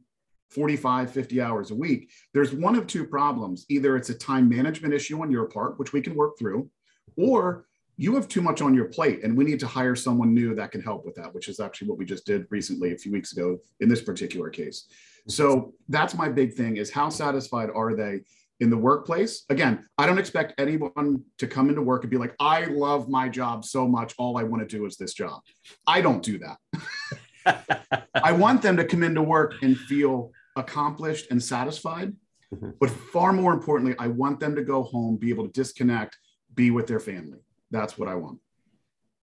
45, 0.50 1.10
50 1.10 1.40
hours 1.40 1.70
a 1.70 1.74
week, 1.74 2.10
there's 2.32 2.52
one 2.52 2.74
of 2.74 2.86
two 2.86 3.06
problems. 3.06 3.66
Either 3.68 3.96
it's 3.96 4.10
a 4.10 4.14
time 4.14 4.48
management 4.48 4.94
issue 4.94 5.20
on 5.20 5.30
your 5.30 5.44
part, 5.44 5.78
which 5.78 5.92
we 5.92 6.00
can 6.00 6.14
work 6.14 6.38
through, 6.38 6.70
or 7.16 7.66
you 8.00 8.14
have 8.14 8.28
too 8.28 8.40
much 8.40 8.62
on 8.62 8.74
your 8.74 8.84
plate 8.84 9.24
and 9.24 9.36
we 9.36 9.44
need 9.44 9.58
to 9.58 9.66
hire 9.66 9.96
someone 9.96 10.32
new 10.32 10.54
that 10.54 10.70
can 10.70 10.80
help 10.80 11.04
with 11.04 11.16
that, 11.16 11.34
which 11.34 11.48
is 11.48 11.58
actually 11.58 11.88
what 11.88 11.98
we 11.98 12.04
just 12.04 12.24
did 12.24 12.46
recently 12.48 12.92
a 12.92 12.96
few 12.96 13.10
weeks 13.10 13.32
ago 13.32 13.58
in 13.80 13.88
this 13.88 14.00
particular 14.00 14.48
case. 14.48 14.86
So 15.26 15.74
that's 15.88 16.14
my 16.14 16.28
big 16.28 16.54
thing 16.54 16.76
is 16.76 16.90
how 16.90 17.08
satisfied 17.08 17.70
are 17.74 17.96
they 17.96 18.20
in 18.60 18.70
the 18.70 18.76
workplace? 18.76 19.44
Again, 19.50 19.84
I 19.98 20.06
don't 20.06 20.18
expect 20.18 20.54
anyone 20.58 21.24
to 21.38 21.46
come 21.48 21.68
into 21.68 21.82
work 21.82 22.04
and 22.04 22.10
be 22.10 22.16
like, 22.16 22.36
I 22.38 22.66
love 22.66 23.08
my 23.08 23.28
job 23.28 23.64
so 23.64 23.88
much. 23.88 24.14
All 24.16 24.38
I 24.38 24.44
want 24.44 24.66
to 24.66 24.76
do 24.76 24.86
is 24.86 24.96
this 24.96 25.12
job. 25.12 25.40
I 25.84 26.00
don't 26.00 26.22
do 26.22 26.38
that. 26.38 28.06
I 28.14 28.30
want 28.30 28.62
them 28.62 28.76
to 28.76 28.84
come 28.84 29.02
into 29.02 29.22
work 29.22 29.54
and 29.62 29.76
feel 29.76 30.30
accomplished 30.54 31.32
and 31.32 31.42
satisfied. 31.42 32.14
Mm-hmm. 32.54 32.70
But 32.80 32.90
far 32.90 33.32
more 33.32 33.52
importantly, 33.52 33.96
I 33.98 34.06
want 34.06 34.38
them 34.38 34.54
to 34.54 34.62
go 34.62 34.84
home, 34.84 35.16
be 35.16 35.30
able 35.30 35.46
to 35.46 35.52
disconnect, 35.52 36.16
be 36.54 36.70
with 36.70 36.86
their 36.86 37.00
family. 37.00 37.38
That's 37.70 37.98
what 37.98 38.08
I 38.08 38.14
want. 38.14 38.38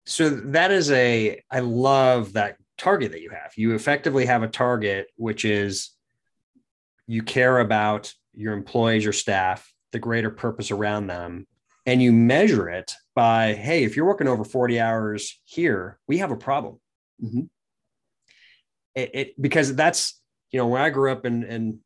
So 0.07 0.31
that 0.31 0.71
is 0.71 0.90
a, 0.90 1.43
I 1.51 1.61
love 1.61 2.33
that 2.35 2.57
target 2.79 3.12
that 3.12 3.21
you 3.21 3.31
have. 3.31 3.53
You 3.57 3.75
effectively 3.75 4.27
have 4.27 4.43
a 4.43 4.49
target, 4.49 5.09
which 5.16 5.45
is 5.45 5.90
you 7.07 7.23
care 7.23 7.59
about 7.59 8.12
your 8.35 8.55
employees, 8.55 9.05
your 9.05 9.12
staff, 9.12 9.73
the 9.93 9.99
greater 9.99 10.31
purpose 10.31 10.71
around 10.71 11.07
them, 11.07 11.47
and 11.87 12.03
you 12.03 12.12
measure 12.12 12.69
it 12.69 12.93
by, 13.14 13.55
hey, 13.55 13.85
if 13.85 13.97
you're 13.97 14.07
working 14.07 14.29
over 14.29 14.45
40 14.45 14.81
hours 14.81 15.40
here, 15.45 15.99
we 16.07 16.19
have 16.19 16.31
a 16.31 16.37
problem. 16.37 16.81
Mm-hmm 17.23 17.43
it, 18.95 19.11
it 19.14 19.40
because 19.40 19.75
that's 19.75 20.21
you 20.51 20.59
know 20.59 20.66
when 20.66 20.83
I 20.83 20.90
grew 20.90 21.12
up 21.12 21.27
in 21.27 21.45
in 21.45 21.79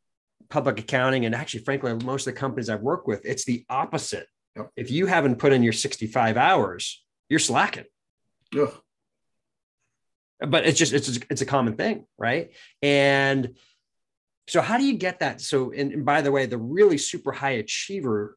public 0.49 0.79
accounting 0.79 1.25
and 1.27 1.35
actually 1.35 1.65
frankly 1.65 1.93
most 2.05 2.27
of 2.27 2.35
the 2.35 2.39
companies 2.39 2.69
I've 2.69 2.83
worked 2.83 3.07
with 3.07 3.25
it's 3.25 3.45
the 3.45 3.65
opposite. 3.69 4.27
Yep. 4.57 4.71
If 4.77 4.91
you 4.91 5.07
haven't 5.07 5.37
put 5.39 5.53
in 5.53 5.63
your 5.63 5.73
65 5.73 6.37
hours, 6.37 7.05
you're 7.29 7.39
slacking. 7.39 7.85
Ugh. 8.59 8.73
But 10.41 10.67
it's 10.67 10.79
just 10.79 10.93
it's 10.93 11.19
it's 11.31 11.43
a 11.43 11.47
common 11.47 11.77
thing, 11.77 12.07
right? 12.19 12.51
And 12.83 13.55
so 14.49 14.61
how 14.61 14.77
do 14.77 14.85
you 14.85 14.95
get 14.95 15.21
that? 15.21 15.41
So 15.41 15.73
and, 15.73 15.93
and 15.93 16.05
by 16.05 16.21
the 16.21 16.33
way, 16.33 16.47
the 16.47 16.59
really 16.59 16.99
super 16.99 17.33
high 17.33 17.53
achiever 17.53 18.37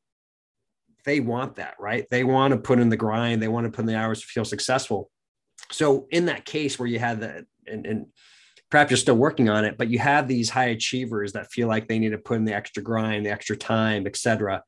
they 1.07 1.19
want 1.21 1.55
that, 1.55 1.75
right? 1.79 2.05
They 2.11 2.25
want 2.25 2.51
to 2.51 2.57
put 2.57 2.79
in 2.79 2.89
the 2.89 2.97
grind, 2.97 3.41
they 3.41 3.47
want 3.47 3.65
to 3.65 3.71
put 3.71 3.81
in 3.81 3.85
the 3.85 3.97
hours 3.97 4.19
to 4.19 4.27
feel 4.27 4.43
successful. 4.43 5.09
So 5.71 6.05
in 6.11 6.25
that 6.25 6.43
case 6.43 6.77
where 6.77 6.87
you 6.87 6.99
had 6.99 7.21
that 7.21 7.45
and, 7.65 7.85
and 7.85 8.05
perhaps 8.69 8.91
you're 8.91 8.97
still 8.97 9.15
working 9.15 9.49
on 9.49 9.63
it, 9.63 9.77
but 9.77 9.89
you 9.89 9.99
have 9.99 10.27
these 10.27 10.49
high 10.49 10.65
achievers 10.65 11.31
that 11.33 11.51
feel 11.51 11.69
like 11.69 11.87
they 11.87 11.97
need 11.97 12.09
to 12.09 12.17
put 12.17 12.37
in 12.37 12.43
the 12.43 12.53
extra 12.53 12.83
grind, 12.83 13.25
the 13.25 13.31
extra 13.31 13.55
time, 13.55 14.05
et 14.05 14.17
cetera. 14.17 14.63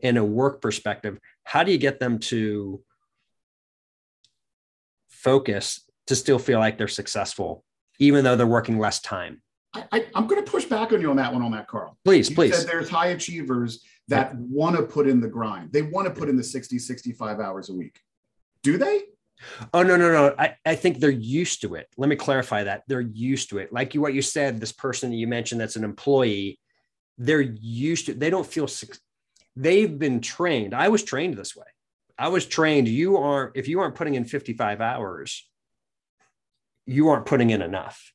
In 0.00 0.16
a 0.16 0.24
work 0.24 0.60
perspective, 0.60 1.18
how 1.44 1.62
do 1.62 1.72
you 1.72 1.78
get 1.78 1.98
them 1.98 2.18
to 2.18 2.82
focus 5.08 5.80
to 6.06 6.14
still 6.14 6.38
feel 6.38 6.58
like 6.58 6.76
they're 6.76 6.88
successful, 6.88 7.64
even 7.98 8.22
though 8.22 8.36
they're 8.36 8.46
working 8.46 8.78
less 8.78 9.00
time? 9.00 9.42
I, 9.92 10.06
am 10.14 10.26
going 10.26 10.42
to 10.44 10.50
push 10.50 10.64
back 10.64 10.92
on 10.92 11.00
you 11.00 11.10
on 11.10 11.16
that 11.16 11.32
one, 11.32 11.42
on 11.42 11.50
that, 11.52 11.68
Carl. 11.68 11.96
Please, 12.04 12.30
you 12.30 12.36
please. 12.36 12.64
there's 12.64 12.88
high 12.88 13.08
achievers 13.08 13.82
that 14.08 14.32
yeah. 14.32 14.40
want 14.40 14.76
to 14.76 14.82
put 14.82 15.08
in 15.08 15.20
the 15.20 15.28
grind. 15.28 15.72
They 15.72 15.82
want 15.82 16.06
to 16.06 16.14
put 16.18 16.28
in 16.28 16.36
the 16.36 16.44
60, 16.44 16.78
65 16.78 17.40
hours 17.40 17.68
a 17.68 17.74
week. 17.74 18.00
Do 18.62 18.78
they? 18.78 19.02
Oh 19.74 19.82
no, 19.82 19.96
no, 19.96 20.10
no. 20.10 20.34
I, 20.38 20.54
I 20.64 20.74
think 20.76 20.98
they're 20.98 21.10
used 21.10 21.60
to 21.62 21.74
it. 21.74 21.88
Let 21.96 22.08
me 22.08 22.16
clarify 22.16 22.64
that. 22.64 22.84
They're 22.88 23.00
used 23.00 23.50
to 23.50 23.58
it. 23.58 23.72
Like 23.72 23.94
you 23.94 24.00
what 24.00 24.14
you 24.14 24.22
said, 24.22 24.60
this 24.60 24.72
person 24.72 25.10
that 25.10 25.16
you 25.16 25.26
mentioned 25.26 25.60
that's 25.60 25.76
an 25.76 25.84
employee, 25.84 26.58
they're 27.18 27.40
used 27.40 28.06
to 28.06 28.14
they 28.14 28.30
don't 28.30 28.46
feel 28.46 28.66
they've 29.56 29.98
been 29.98 30.20
trained. 30.20 30.74
I 30.74 30.88
was 30.88 31.02
trained 31.02 31.36
this 31.36 31.56
way. 31.56 31.66
I 32.18 32.28
was 32.28 32.46
trained 32.46 32.88
you 32.88 33.16
aren't 33.18 33.56
if 33.56 33.68
you 33.68 33.80
aren't 33.80 33.94
putting 33.94 34.14
in 34.14 34.24
55 34.24 34.80
hours, 34.80 35.48
you 36.86 37.08
aren't 37.08 37.26
putting 37.26 37.50
in 37.50 37.62
enough. 37.62 38.12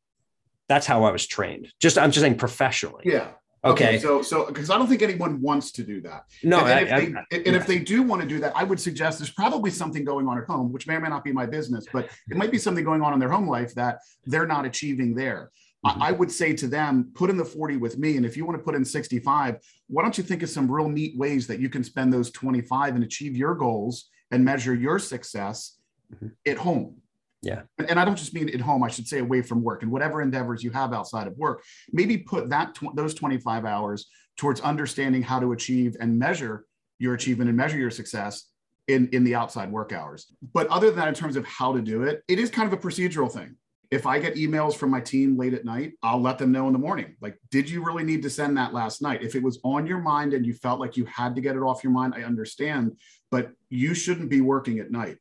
That's 0.68 0.88
how 0.88 1.04
I 1.04 1.12
was 1.12 1.28
trained. 1.28 1.72
Just 1.80 1.98
I'm 1.98 2.12
just 2.12 2.24
saying 2.24 2.38
professionally. 2.38 3.04
Yeah. 3.06 3.32
Okay. 3.64 3.90
okay. 3.90 4.00
So, 4.00 4.24
so 4.24 4.46
because 4.48 4.72
I 4.72 4.78
don't 4.78 4.88
think 4.88 5.04
anyone 5.04 5.40
wants 5.40 5.72
to 5.74 5.84
do 5.84 6.02
that. 6.02 6.24
No, 6.44 6.62
and, 6.62 6.68
I, 6.68 6.80
if, 6.82 6.90
they, 6.90 7.38
I, 7.38 7.42
and 7.46 7.56
if 7.56 7.68
they 7.68 7.78
do 7.78 8.02
want 8.02 8.22
to 8.24 8.28
do 8.28 8.40
that, 8.40 8.54
I 8.56 8.64
would 8.64 8.80
suggest 8.80 9.20
there's 9.20 9.30
probably 9.30 9.70
something 9.70 10.04
going 10.04 10.28
on 10.28 10.40
at 10.40 10.46
home, 10.46 10.72
which 10.72 10.88
may 10.88 10.96
or 10.96 11.00
may 11.00 11.10
not 11.10 11.24
be 11.24 11.32
my 11.32 11.46
business, 11.46 11.86
but 11.94 12.10
it 12.30 12.38
might 12.38 12.52
be 12.52 12.58
something 12.58 12.84
going 12.84 13.04
on 13.04 13.14
in 13.14 13.20
their 13.20 13.30
home 13.30 13.48
life 13.48 13.76
that 13.76 14.00
they're 14.26 14.48
not 14.48 14.66
achieving 14.66 15.14
there. 15.14 15.52
Mm-hmm. 15.86 16.04
I 16.04 16.12
would 16.12 16.32
say 16.32 16.54
to 16.54 16.68
them, 16.68 17.12
put 17.16 17.30
in 17.30 17.38
the 17.38 17.46
40 17.46 17.78
with 17.78 17.98
me. 17.98 18.18
And 18.18 18.26
if 18.26 18.38
you 18.38 18.46
want 18.46 18.58
to 18.60 18.64
put 18.64 18.76
in 18.76 18.86
65, 18.86 19.58
why 19.88 20.04
don't 20.04 20.18
you 20.18 20.24
think 20.24 20.44
of 20.44 20.50
some 20.50 20.72
real 20.72 20.88
neat 20.88 21.18
ways 21.18 21.48
that 21.48 21.60
you 21.60 21.70
can 21.70 21.84
spend 21.84 22.14
those 22.14 22.30
25 22.32 22.96
and 22.96 23.04
achieve 23.04 23.36
your 23.36 23.56
goals 23.56 24.10
and 24.30 24.46
measure 24.46 24.76
your 24.76 25.00
success 25.00 25.80
mm-hmm. 26.14 26.28
at 26.46 26.58
home? 26.58 26.98
Yeah. 27.42 27.62
And, 27.80 27.90
and, 27.90 28.00
I 28.00 28.06
don't 28.06 28.16
just 28.16 28.36
mean 28.36 28.50
at 28.50 28.62
home, 28.62 28.84
I 28.84 28.90
should 28.90 29.08
say 29.08 29.18
away 29.18 29.42
from 29.42 29.64
work 29.64 29.82
and 29.82 29.92
whatever 29.92 30.22
endeavors 30.22 30.64
you 30.64 30.70
have 30.70 30.94
outside 30.94 31.26
of 31.26 31.36
work. 31.38 31.64
Maybe 31.92 32.20
put 32.20 32.50
that 32.50 32.76
tw- 32.76 32.96
those 32.96 33.16
25 33.16 33.66
hours 33.66 34.06
towards 34.38 34.62
understanding 34.62 35.24
how 35.24 35.40
to 35.40 35.52
achieve 35.52 35.96
and 36.00 36.20
measure 36.20 36.66
your 37.00 37.16
achievement 37.16 37.50
and 37.50 37.58
measure 37.58 37.80
your 37.80 37.90
success 37.90 38.52
in, 38.88 39.10
in 39.12 39.24
the 39.24 39.34
outside 39.34 39.72
work 39.72 39.92
hours. 39.92 40.32
But 40.54 40.68
other 40.68 40.88
than 40.88 40.98
that, 40.98 41.08
in 41.08 41.14
terms 41.16 41.36
of 41.36 41.46
how 41.46 41.74
to 41.74 41.82
do 41.82 42.04
it, 42.04 42.24
it 42.28 42.38
is 42.38 42.52
kind 42.52 42.72
of 42.72 42.78
a 42.78 42.82
procedural 42.82 43.32
thing. 43.32 43.56
If 43.92 44.08
I 44.08 44.20
get 44.20 44.36
emails 44.36 44.76
from 44.76 44.90
my 44.90 45.02
team 45.02 45.38
late 45.38 45.54
at 45.54 45.66
night, 45.66 45.94
I'll 46.02 46.22
let 46.22 46.38
them 46.38 46.54
know 46.54 46.68
in 46.68 46.74
the 46.74 46.80
morning. 46.80 47.18
Like, 47.20 47.38
did 47.52 47.70
you 47.70 47.84
really 47.84 48.06
need 48.06 48.24
to 48.24 48.30
send 48.30 48.56
that 48.58 48.74
last 48.74 49.02
night? 49.02 49.22
If 49.22 49.36
it 49.36 49.44
was 49.44 49.60
on 49.66 49.86
your 49.86 50.00
mind 50.00 50.34
and 50.34 50.46
you 50.46 50.54
felt 50.54 50.80
like 50.80 50.96
you 50.96 51.04
had 51.06 51.36
to 51.36 51.42
get 51.42 51.58
it 51.58 51.60
off 51.60 51.84
your 51.84 51.92
mind, 51.92 52.14
I 52.16 52.24
understand, 52.24 52.98
but 53.32 53.52
you 53.70 53.94
shouldn't 53.94 54.30
be 54.30 54.40
working 54.40 54.80
at 54.80 54.92
night 54.92 55.18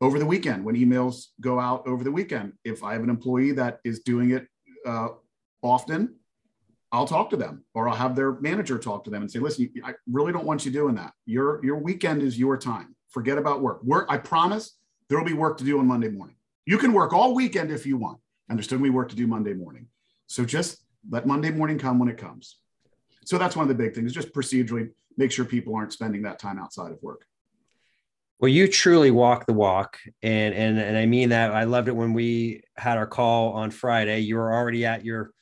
over 0.00 0.18
the 0.18 0.24
weekend 0.24 0.64
when 0.64 0.76
emails 0.76 1.26
go 1.42 1.60
out 1.60 1.86
over 1.86 2.04
the 2.04 2.10
weekend. 2.10 2.54
If 2.64 2.82
I 2.82 2.94
have 2.94 3.02
an 3.02 3.10
employee 3.10 3.52
that 3.52 3.80
is 3.84 4.00
doing 4.00 4.30
it 4.30 4.46
uh, 4.86 5.08
often, 5.60 6.14
I'll 6.92 7.06
talk 7.06 7.28
to 7.30 7.36
them 7.36 7.64
or 7.74 7.86
I'll 7.86 7.96
have 7.96 8.16
their 8.16 8.40
manager 8.40 8.78
talk 8.78 9.04
to 9.04 9.10
them 9.10 9.20
and 9.20 9.30
say, 9.30 9.40
listen, 9.40 9.70
I 9.84 9.92
really 10.10 10.32
don't 10.32 10.46
want 10.46 10.64
you 10.64 10.70
doing 10.70 10.94
that. 10.94 11.12
Your, 11.26 11.62
your 11.62 11.76
weekend 11.76 12.22
is 12.22 12.38
your 12.38 12.56
time. 12.56 12.96
Forget 13.10 13.36
about 13.36 13.60
work. 13.60 13.82
Work, 13.84 14.06
I 14.08 14.16
promise 14.16 14.78
there 15.10 15.18
will 15.18 15.26
be 15.26 15.34
work 15.34 15.58
to 15.58 15.64
do 15.64 15.78
on 15.78 15.86
Monday 15.86 16.08
morning. 16.08 16.36
You 16.66 16.78
can 16.78 16.92
work 16.92 17.12
all 17.12 17.34
weekend 17.34 17.70
if 17.70 17.86
you 17.86 17.96
want. 17.96 18.18
Understood? 18.50 18.56
there's 18.56 18.64
still 18.66 18.78
going 18.78 18.88
to 18.88 18.92
be 18.92 18.96
work 18.96 19.08
to 19.08 19.16
do 19.16 19.26
Monday 19.26 19.54
morning. 19.54 19.86
So 20.26 20.44
just 20.44 20.84
let 21.08 21.26
Monday 21.26 21.50
morning 21.50 21.78
come 21.78 21.98
when 21.98 22.08
it 22.08 22.18
comes. 22.18 22.58
So 23.24 23.38
that's 23.38 23.56
one 23.56 23.64
of 23.64 23.68
the 23.68 23.82
big 23.82 23.94
things, 23.94 24.12
just 24.12 24.32
procedurally 24.32 24.90
make 25.16 25.32
sure 25.32 25.44
people 25.44 25.74
aren't 25.74 25.92
spending 25.92 26.22
that 26.22 26.38
time 26.38 26.58
outside 26.58 26.92
of 26.92 27.02
work. 27.02 27.24
Well, 28.38 28.50
you 28.50 28.68
truly 28.68 29.10
walk 29.10 29.46
the 29.46 29.54
walk, 29.54 29.98
and 30.22 30.54
and 30.54 30.78
and 30.78 30.96
I 30.96 31.06
mean 31.06 31.30
that. 31.30 31.52
I 31.52 31.64
loved 31.64 31.88
it 31.88 31.96
when 31.96 32.12
we 32.12 32.62
had 32.76 32.98
our 32.98 33.06
call 33.06 33.52
on 33.52 33.70
Friday. 33.70 34.20
You 34.20 34.36
were 34.36 34.52
already 34.52 34.84
at 34.84 35.06
your 35.06 35.32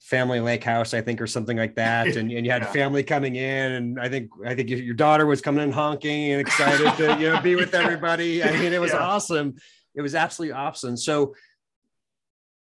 family 0.00 0.40
lake 0.40 0.64
house, 0.64 0.94
I 0.94 1.02
think, 1.02 1.20
or 1.20 1.26
something 1.26 1.58
like 1.58 1.74
that, 1.74 2.06
and, 2.16 2.32
and 2.32 2.46
you 2.46 2.50
had 2.50 2.62
yeah. 2.62 2.72
family 2.72 3.02
coming 3.02 3.36
in, 3.36 3.72
and 3.72 4.00
I 4.00 4.08
think 4.08 4.30
I 4.46 4.54
think 4.54 4.70
your 4.70 4.94
daughter 4.94 5.26
was 5.26 5.42
coming 5.42 5.62
in 5.62 5.72
honking 5.72 6.32
and 6.32 6.40
excited 6.40 6.90
to 6.96 7.20
you 7.20 7.30
know 7.30 7.40
be 7.40 7.54
with 7.54 7.74
everybody. 7.74 8.42
I 8.42 8.58
mean, 8.58 8.72
it 8.72 8.80
was 8.80 8.92
yeah. 8.92 9.00
awesome. 9.00 9.56
It 9.98 10.02
was 10.02 10.14
absolutely 10.14 10.54
awesome. 10.54 10.96
So 10.96 11.34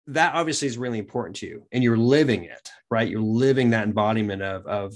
that 0.07 0.33
obviously 0.33 0.69
is 0.69 0.77
really 0.77 0.97
important 0.97 1.35
to 1.37 1.45
you, 1.45 1.67
and 1.71 1.83
you're 1.83 1.97
living 1.97 2.45
it, 2.45 2.69
right? 2.89 3.07
You're 3.07 3.21
living 3.21 3.71
that 3.71 3.83
embodiment 3.83 4.41
of 4.41 4.65
of 4.65 4.93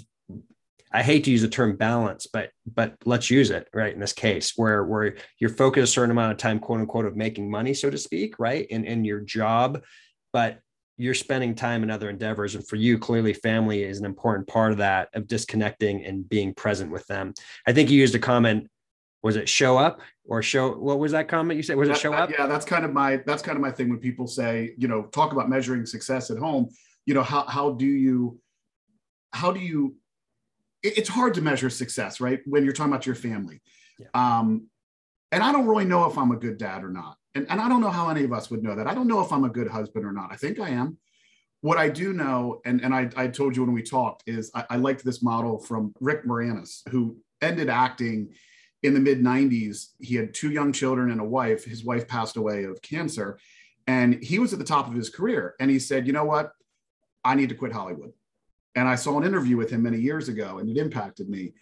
I 0.92 1.04
hate 1.04 1.26
to 1.26 1.32
use 1.32 1.42
the 1.42 1.50
term 1.50 1.76
balance, 1.76 2.26
but 2.26 2.52
but 2.66 2.96
let's 3.04 3.30
use 3.30 3.52
it 3.52 3.68
right 3.74 3.94
in 3.94 4.00
this 4.00 4.14
case 4.14 4.54
where 4.56 4.86
where 4.86 5.16
you're 5.38 5.50
focused 5.50 5.92
a 5.92 5.94
certain 5.94 6.12
amount 6.12 6.32
of 6.32 6.38
time, 6.38 6.60
quote 6.60 6.80
unquote, 6.80 7.06
of 7.06 7.18
making 7.18 7.52
money, 7.52 7.74
so 7.74 7.90
to 7.90 7.98
speak, 7.98 8.40
right, 8.40 8.66
in 8.68 8.86
in 8.86 9.04
your 9.04 9.20
job, 9.20 9.84
but 10.32 10.60
you're 10.98 11.14
spending 11.14 11.56
time 11.56 11.84
in 11.84 11.92
other 11.92 12.10
endeavors, 12.10 12.56
and 12.56 12.66
for 12.66 12.78
you, 12.78 12.98
clearly, 12.98 13.34
family 13.34 13.84
is 13.84 14.00
an 14.00 14.06
important 14.06 14.48
part 14.48 14.72
of 14.72 14.78
that 14.78 15.10
of 15.14 15.28
disconnecting 15.28 16.06
and 16.06 16.30
being 16.30 16.54
present 16.54 16.90
with 16.90 17.06
them. 17.08 17.34
I 17.68 17.74
think 17.74 17.90
you 17.90 18.00
used 18.00 18.16
a 18.16 18.20
comment. 18.20 18.70
Was 19.24 19.36
it 19.36 19.50
show 19.50 19.78
up 19.78 20.02
or 20.26 20.42
show? 20.42 20.74
What 20.74 21.00
was 21.00 21.12
that 21.12 21.28
comment 21.28 21.58
you 21.58 21.64
said? 21.64 21.76
Was 21.76 21.90
it 21.90 21.98
show 21.98 22.14
up? 22.14 22.30
Yeah, 22.30 22.48
that's 22.48 22.66
kind 22.66 22.86
of 22.86 22.94
my 22.94 23.18
that's 23.26 23.42
kind 23.42 23.56
of 23.56 23.62
my 23.62 23.72
thing 23.72 23.90
when 23.90 24.00
people 24.00 24.28
say, 24.28 24.74
you 24.78 24.88
know, 24.88 25.04
talk 25.04 25.32
about 25.32 25.50
measuring 25.50 25.86
success 25.86 26.32
at 26.32 26.38
home. 26.38 26.70
You 27.06 27.14
know, 27.14 27.24
how 27.24 27.46
how 27.46 27.72
do 27.72 27.86
you 27.86 28.40
how 29.32 29.52
do 29.52 29.60
you 29.60 29.96
it's 30.84 31.10
hard 31.10 31.34
to 31.36 31.42
measure 31.42 31.70
success, 31.70 32.20
right? 32.20 32.42
When 32.46 32.64
you're 32.64 32.74
talking 32.74 32.92
about 32.92 33.06
your 33.06 33.16
family. 33.16 33.62
Yeah. 34.00 34.08
Um, 34.14 34.68
and 35.32 35.42
I 35.42 35.52
don't 35.52 35.66
really 35.66 35.86
know 35.86 36.06
if 36.06 36.18
I'm 36.18 36.32
a 36.32 36.36
good 36.36 36.58
dad 36.58 36.84
or 36.84 36.90
not. 36.90 37.18
And, 37.36 37.50
and 37.50 37.60
I 37.60 37.70
don't 37.70 37.82
know 37.82 37.90
how 37.90 38.10
any 38.10 38.24
of 38.24 38.34
us 38.34 38.52
would 38.52 38.62
know 38.62 38.76
that. 38.76 38.86
I 38.86 38.94
don't 38.94 39.08
know 39.08 39.22
if 39.22 39.32
I'm 39.32 39.46
a 39.46 39.50
good 39.50 39.68
husband 39.68 40.06
or 40.06 40.12
not. 40.12 40.32
I 40.32 40.36
think 40.36 40.60
I 40.60 40.70
am. 40.70 40.98
What 41.62 41.78
I 41.78 41.88
do 41.88 42.12
know, 42.12 42.62
and, 42.66 42.82
and 42.82 42.94
I, 42.94 43.10
I 43.16 43.28
told 43.28 43.56
you 43.56 43.64
when 43.64 43.74
we 43.74 43.82
talked, 43.82 44.24
is 44.28 44.52
I, 44.54 44.66
I 44.72 44.76
liked 44.76 45.06
this 45.06 45.24
model 45.24 45.58
from 45.58 45.94
Rick 46.02 46.26
Moranis, 46.26 46.88
who 46.90 47.18
ended 47.42 47.70
acting 47.70 48.34
in 48.84 48.94
the 48.94 49.00
mid 49.00 49.22
90s. 49.22 49.90
He 50.00 50.16
had 50.16 50.34
two 50.34 50.52
young 50.52 50.72
children 50.72 51.12
and 51.12 51.22
a 51.22 51.26
wife. 51.26 51.66
His 51.66 51.84
wife 51.84 52.08
passed 52.08 52.38
away 52.38 52.66
of 52.66 52.82
cancer. 52.82 53.40
And 53.88 54.24
he 54.24 54.40
was 54.40 54.54
at 54.54 54.60
the 54.60 54.66
top 54.66 54.88
of 54.88 54.94
his 54.94 55.10
career. 55.10 55.56
And 55.60 55.70
he 55.70 55.80
said, 55.80 56.08
you 56.08 56.14
know 56.14 56.26
what? 56.26 56.52
I 57.24 57.36
need 57.36 57.50
to 57.50 57.56
quit 57.56 57.72
Hollywood 57.72 58.12
and 58.76 58.88
I 58.88 58.96
saw 58.96 59.18
an 59.18 59.26
interview 59.26 59.58
with 59.58 59.70
him 59.70 59.84
many 59.84 60.00
years 60.00 60.30
ago 60.30 60.58
and 60.58 60.70
it 60.70 60.78
impacted 60.78 61.30
me. 61.30 61.54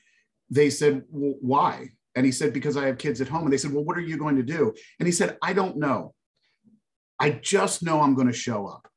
They 0.50 0.70
said, 0.70 1.04
well, 1.10 1.36
why? 1.42 1.90
And 2.16 2.26
he 2.26 2.32
said, 2.32 2.54
because 2.54 2.78
I 2.78 2.86
have 2.88 2.98
kids 2.98 3.22
at 3.22 3.28
home. 3.28 3.44
And 3.44 3.54
they 3.54 3.58
said, 3.58 3.72
well, 3.72 3.84
what 3.84 3.98
are 3.98 4.02
you 4.02 4.18
going 4.18 4.36
to 4.36 4.44
do? 4.44 4.74
And 5.00 5.08
he 5.08 5.12
said, 5.12 5.38
I 5.42 5.54
don't 5.54 5.78
know. 5.78 6.14
I 7.20 7.32
just 7.32 7.84
know 7.84 8.02
I'm 8.02 8.16
going 8.16 8.28
to 8.28 8.34
show 8.34 8.68
up. 8.68 8.88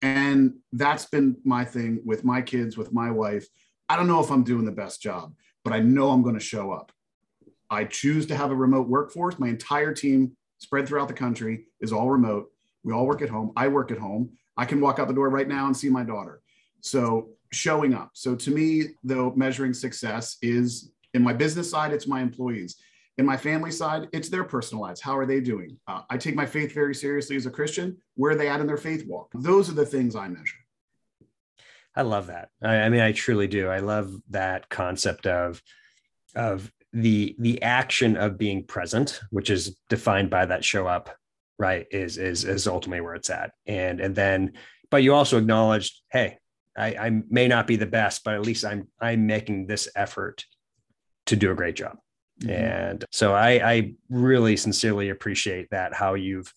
And 0.00 0.54
that's 0.72 1.06
been 1.06 1.36
my 1.44 1.64
thing 1.64 2.00
with 2.04 2.24
my 2.24 2.42
kids, 2.42 2.76
with 2.76 2.92
my 2.92 3.10
wife. 3.10 3.46
I 3.88 3.96
don't 3.96 4.06
know 4.06 4.20
if 4.20 4.30
I'm 4.30 4.42
doing 4.42 4.64
the 4.64 4.72
best 4.72 5.02
job, 5.02 5.34
but 5.64 5.72
I 5.72 5.80
know 5.80 6.10
I'm 6.10 6.22
going 6.22 6.34
to 6.34 6.40
show 6.40 6.72
up. 6.72 6.92
I 7.70 7.84
choose 7.84 8.26
to 8.26 8.36
have 8.36 8.50
a 8.50 8.54
remote 8.54 8.88
workforce. 8.88 9.38
My 9.38 9.48
entire 9.48 9.92
team 9.92 10.36
spread 10.58 10.86
throughout 10.86 11.08
the 11.08 11.14
country 11.14 11.66
is 11.80 11.92
all 11.92 12.10
remote. 12.10 12.50
We 12.84 12.92
all 12.92 13.06
work 13.06 13.22
at 13.22 13.28
home. 13.28 13.52
I 13.56 13.68
work 13.68 13.90
at 13.90 13.98
home. 13.98 14.30
I 14.56 14.64
can 14.64 14.80
walk 14.80 14.98
out 14.98 15.08
the 15.08 15.14
door 15.14 15.30
right 15.30 15.48
now 15.48 15.66
and 15.66 15.76
see 15.76 15.88
my 15.88 16.04
daughter. 16.04 16.42
So 16.80 17.30
showing 17.52 17.94
up. 17.94 18.10
So 18.14 18.34
to 18.34 18.50
me, 18.50 18.88
though, 19.04 19.32
measuring 19.36 19.72
success 19.72 20.36
is 20.42 20.92
in 21.14 21.22
my 21.22 21.32
business 21.32 21.70
side, 21.70 21.92
it's 21.92 22.06
my 22.06 22.20
employees. 22.20 22.76
In 23.18 23.26
my 23.26 23.36
family 23.36 23.70
side, 23.70 24.08
it's 24.12 24.30
their 24.30 24.44
personal 24.44 24.82
lives. 24.82 25.00
How 25.00 25.16
are 25.16 25.26
they 25.26 25.40
doing? 25.40 25.76
Uh, 25.86 26.00
I 26.08 26.16
take 26.16 26.34
my 26.34 26.46
faith 26.46 26.72
very 26.72 26.94
seriously 26.94 27.36
as 27.36 27.44
a 27.44 27.50
Christian. 27.50 27.96
Where 28.14 28.32
are 28.32 28.34
they 28.34 28.48
at 28.48 28.60
in 28.60 28.66
their 28.66 28.78
faith 28.78 29.06
walk? 29.06 29.30
Those 29.34 29.68
are 29.68 29.74
the 29.74 29.84
things 29.84 30.16
I 30.16 30.28
measure. 30.28 30.56
I 31.94 32.02
love 32.02 32.28
that. 32.28 32.48
I, 32.62 32.76
I 32.76 32.88
mean, 32.88 33.00
I 33.00 33.12
truly 33.12 33.46
do. 33.46 33.68
I 33.68 33.78
love 33.78 34.14
that 34.30 34.68
concept 34.68 35.26
of 35.26 35.62
of 36.34 36.72
the 36.92 37.36
the 37.38 37.62
action 37.62 38.16
of 38.16 38.38
being 38.38 38.64
present, 38.64 39.20
which 39.30 39.50
is 39.50 39.76
defined 39.88 40.30
by 40.30 40.46
that 40.46 40.64
show 40.64 40.86
up, 40.86 41.14
right? 41.58 41.86
Is 41.90 42.18
is 42.18 42.44
is 42.44 42.66
ultimately 42.66 43.00
where 43.00 43.14
it's 43.14 43.30
at. 43.30 43.52
And 43.66 44.00
and 44.00 44.14
then, 44.14 44.52
but 44.90 45.02
you 45.02 45.14
also 45.14 45.38
acknowledged, 45.38 46.00
hey, 46.10 46.38
I, 46.76 46.94
I 46.94 47.22
may 47.28 47.48
not 47.48 47.66
be 47.66 47.76
the 47.76 47.86
best, 47.86 48.24
but 48.24 48.34
at 48.34 48.46
least 48.46 48.64
I'm 48.64 48.88
I'm 49.00 49.26
making 49.26 49.66
this 49.66 49.88
effort 49.94 50.44
to 51.26 51.36
do 51.36 51.50
a 51.50 51.54
great 51.54 51.76
job. 51.76 51.98
Mm-hmm. 52.40 52.50
And 52.50 53.04
so 53.10 53.34
I, 53.34 53.50
I 53.72 53.92
really 54.08 54.56
sincerely 54.56 55.10
appreciate 55.10 55.68
that 55.70 55.94
how 55.94 56.14
you've 56.14 56.52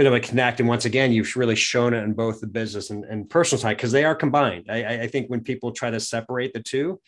been 0.00 0.06
of 0.06 0.14
a 0.14 0.20
connect. 0.20 0.60
And 0.60 0.68
once 0.68 0.86
again, 0.86 1.12
you've 1.12 1.36
really 1.36 1.54
shown 1.54 1.92
it 1.92 2.02
in 2.02 2.14
both 2.14 2.40
the 2.40 2.46
business 2.46 2.88
and, 2.88 3.04
and 3.04 3.28
personal 3.28 3.60
side 3.60 3.76
because 3.76 3.92
they 3.92 4.02
are 4.06 4.14
combined. 4.14 4.64
I, 4.70 5.02
I 5.02 5.06
think 5.06 5.28
when 5.28 5.42
people 5.42 5.72
try 5.72 5.90
to 5.90 6.00
separate 6.00 6.54
the 6.54 6.62
two 6.62 6.98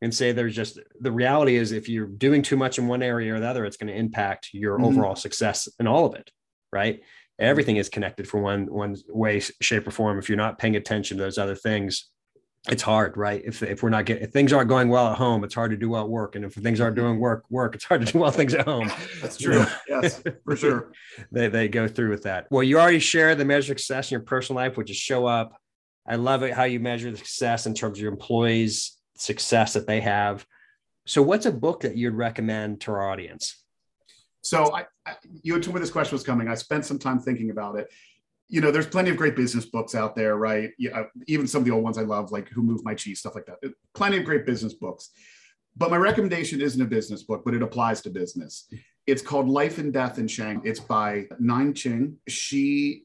and 0.00 0.14
say 0.14 0.30
there's 0.30 0.54
just 0.54 0.78
the 1.00 1.10
reality 1.10 1.56
is 1.56 1.72
if 1.72 1.88
you're 1.88 2.06
doing 2.06 2.42
too 2.42 2.56
much 2.56 2.78
in 2.78 2.86
one 2.86 3.02
area 3.02 3.34
or 3.34 3.40
the 3.40 3.48
other, 3.48 3.64
it's 3.64 3.76
going 3.76 3.92
to 3.92 3.98
impact 3.98 4.50
your 4.52 4.76
mm-hmm. 4.76 4.84
overall 4.84 5.16
success 5.16 5.68
in 5.80 5.88
all 5.88 6.06
of 6.06 6.14
it. 6.14 6.30
Right. 6.72 7.00
everything 7.40 7.76
is 7.78 7.88
connected 7.88 8.28
for 8.28 8.40
one 8.40 8.66
one 8.66 8.96
way 9.08 9.40
shape 9.40 9.88
or 9.88 9.90
form 9.90 10.18
if 10.18 10.28
you're 10.28 10.36
not 10.36 10.58
paying 10.58 10.76
attention 10.76 11.16
to 11.16 11.22
those 11.24 11.38
other 11.38 11.54
things 11.54 12.10
it's 12.68 12.82
hard 12.82 13.16
right? 13.16 13.42
If, 13.44 13.62
if 13.62 13.82
we're 13.82 13.90
not 13.90 14.06
getting 14.06 14.24
if 14.24 14.30
things 14.30 14.52
aren't 14.52 14.68
going 14.68 14.88
well 14.88 15.08
at 15.08 15.18
home 15.18 15.44
it's 15.44 15.54
hard 15.54 15.70
to 15.70 15.76
do 15.76 15.90
well 15.90 16.02
at 16.02 16.08
work. 16.08 16.34
And 16.36 16.44
if 16.44 16.54
things 16.54 16.80
aren't 16.80 16.96
mm-hmm. 16.96 17.06
doing 17.06 17.18
work 17.18 17.44
work 17.50 17.74
it's 17.74 17.84
hard 17.84 18.04
to 18.04 18.12
do 18.12 18.18
well 18.18 18.30
things 18.30 18.54
at 18.54 18.64
home. 18.66 18.90
That's 19.20 19.36
true. 19.36 19.64
Yes 19.88 20.22
for 20.44 20.56
sure. 20.56 20.92
They, 21.32 21.48
they 21.48 21.68
go 21.68 21.88
through 21.88 22.10
with 22.10 22.24
that. 22.24 22.46
Well 22.50 22.62
you 22.62 22.78
already 22.78 22.98
shared 22.98 23.38
the 23.38 23.44
measure 23.44 23.72
of 23.72 23.78
success 23.78 24.10
in 24.10 24.16
your 24.16 24.24
personal 24.24 24.62
life 24.62 24.76
which 24.76 24.90
is 24.90 24.96
show 24.96 25.26
up. 25.26 25.60
I 26.06 26.16
love 26.16 26.42
it 26.42 26.52
how 26.54 26.64
you 26.64 26.80
measure 26.80 27.10
the 27.10 27.16
success 27.16 27.66
in 27.66 27.74
terms 27.74 27.98
of 27.98 28.02
your 28.02 28.12
employees 28.12 28.96
success 29.16 29.72
that 29.74 29.86
they 29.86 30.00
have. 30.00 30.46
So 31.06 31.22
what's 31.22 31.46
a 31.46 31.52
book 31.52 31.80
that 31.80 31.96
you'd 31.96 32.14
recommend 32.14 32.80
to 32.82 32.92
our 32.92 33.08
audience? 33.10 33.62
So 34.42 34.72
I, 34.72 34.86
I, 35.04 35.14
you 35.42 35.60
told 35.60 35.74
me 35.74 35.80
this 35.80 35.90
question 35.90 36.14
was 36.14 36.22
coming. 36.22 36.48
I 36.48 36.54
spent 36.54 36.84
some 36.84 36.98
time 36.98 37.18
thinking 37.18 37.50
about 37.50 37.78
it. 37.78 37.88
You 38.48 38.60
know, 38.60 38.70
there's 38.70 38.86
plenty 38.86 39.10
of 39.10 39.16
great 39.16 39.34
business 39.34 39.66
books 39.66 39.94
out 39.94 40.14
there, 40.14 40.36
right? 40.36 40.70
Yeah, 40.78 41.04
even 41.26 41.46
some 41.46 41.62
of 41.62 41.64
the 41.66 41.72
old 41.72 41.82
ones 41.82 41.98
I 41.98 42.02
love, 42.02 42.30
like 42.30 42.48
Who 42.50 42.62
Moved 42.62 42.84
My 42.84 42.94
Cheese, 42.94 43.18
stuff 43.18 43.34
like 43.34 43.46
that. 43.46 43.58
Plenty 43.94 44.18
of 44.18 44.24
great 44.24 44.46
business 44.46 44.74
books. 44.74 45.10
But 45.76 45.90
my 45.90 45.96
recommendation 45.96 46.60
isn't 46.60 46.80
a 46.80 46.86
business 46.86 47.22
book, 47.22 47.42
but 47.44 47.54
it 47.54 47.62
applies 47.62 48.00
to 48.02 48.10
business. 48.10 48.68
It's 49.06 49.20
called 49.20 49.48
Life 49.48 49.78
and 49.78 49.92
Death 49.92 50.18
in 50.18 50.26
Shang. 50.26 50.62
It's 50.64 50.80
by 50.80 51.26
Nien 51.38 51.74
Cheng. 51.74 52.16
She, 52.28 53.04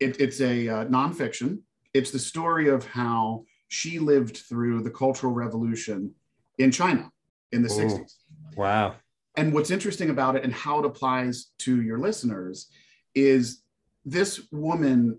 it, 0.00 0.20
it's 0.20 0.40
a 0.40 0.68
uh, 0.68 0.84
nonfiction. 0.86 1.60
It's 1.92 2.10
the 2.10 2.18
story 2.18 2.68
of 2.68 2.86
how 2.86 3.44
she 3.68 3.98
lived 3.98 4.38
through 4.38 4.82
the 4.82 4.90
Cultural 4.90 5.32
Revolution 5.32 6.14
in 6.58 6.70
China 6.70 7.10
in 7.52 7.62
the 7.62 7.72
Ooh, 7.72 7.88
60s. 7.88 8.14
Wow. 8.56 8.94
And 9.36 9.52
what's 9.52 9.70
interesting 9.70 10.10
about 10.10 10.36
it 10.36 10.44
and 10.44 10.52
how 10.52 10.78
it 10.80 10.86
applies 10.86 11.50
to 11.58 11.82
your 11.82 11.98
listeners 11.98 12.68
is 13.14 13.62
this 14.06 14.40
woman 14.52 15.18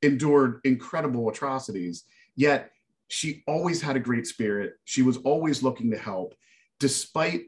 endured 0.00 0.60
incredible 0.64 1.28
atrocities, 1.28 2.04
yet 2.36 2.70
she 3.08 3.42
always 3.46 3.82
had 3.82 3.96
a 3.96 4.00
great 4.00 4.26
spirit. 4.26 4.74
She 4.84 5.02
was 5.02 5.18
always 5.18 5.62
looking 5.62 5.90
to 5.90 5.98
help, 5.98 6.34
despite 6.78 7.42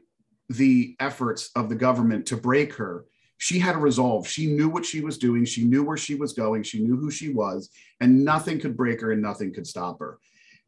the 0.49 0.95
efforts 0.99 1.49
of 1.55 1.69
the 1.69 1.75
government 1.75 2.27
to 2.27 2.37
break 2.37 2.73
her. 2.73 3.05
She 3.37 3.57
had 3.57 3.75
a 3.75 3.79
resolve. 3.79 4.27
She 4.27 4.47
knew 4.47 4.69
what 4.69 4.85
she 4.85 5.01
was 5.01 5.17
doing. 5.17 5.45
She 5.45 5.63
knew 5.63 5.83
where 5.83 5.97
she 5.97 6.15
was 6.15 6.33
going. 6.33 6.63
She 6.63 6.83
knew 6.83 6.97
who 6.97 7.09
she 7.09 7.33
was, 7.33 7.69
and 8.01 8.23
nothing 8.23 8.59
could 8.59 8.77
break 8.77 9.01
her 9.01 9.13
and 9.13 9.21
nothing 9.21 9.53
could 9.53 9.65
stop 9.65 9.99
her 9.99 10.19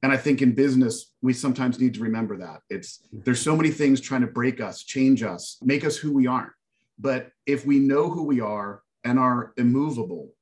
and 0.06 0.14
i 0.14 0.18
think 0.18 0.42
in 0.42 0.54
business 0.54 1.14
we 1.22 1.34
sometimes 1.34 1.80
need 1.80 1.94
to 1.94 2.02
remember 2.02 2.38
that 2.38 2.60
it's 2.70 3.08
there's 3.12 3.42
so 3.42 3.56
many 3.56 3.72
things 3.72 4.00
trying 4.00 4.22
to 4.22 4.28
break 4.28 4.62
us 4.62 4.84
change 4.84 5.24
us 5.24 5.58
make 5.64 5.84
us 5.84 5.98
who 5.98 6.14
we 6.14 6.28
aren't 6.28 6.52
but 7.00 7.32
if 7.46 7.66
we 7.66 7.80
know 7.80 8.10
who 8.10 8.24
we 8.24 8.40
are 8.40 8.82
and 9.06 9.18
are 9.18 9.54
immovable 9.58 10.36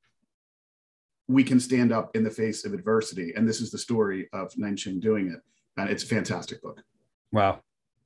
we 1.28 1.44
can 1.44 1.60
stand 1.60 1.92
up 1.92 2.16
in 2.16 2.24
the 2.24 2.30
face 2.30 2.66
of 2.66 2.74
adversity. 2.74 3.34
And 3.36 3.48
this 3.48 3.62
is 3.62 3.72
the 3.72 3.78
story 3.78 4.28
of 4.34 4.52
Nien 4.58 4.76
Cheng 4.76 5.00
doing 5.00 5.28
it. 5.28 5.40
And 5.78 5.90
it's 5.90 6.04
a 6.04 6.08
fantastic 6.08 6.62
book. 6.62 6.82
Wow. 7.32 7.62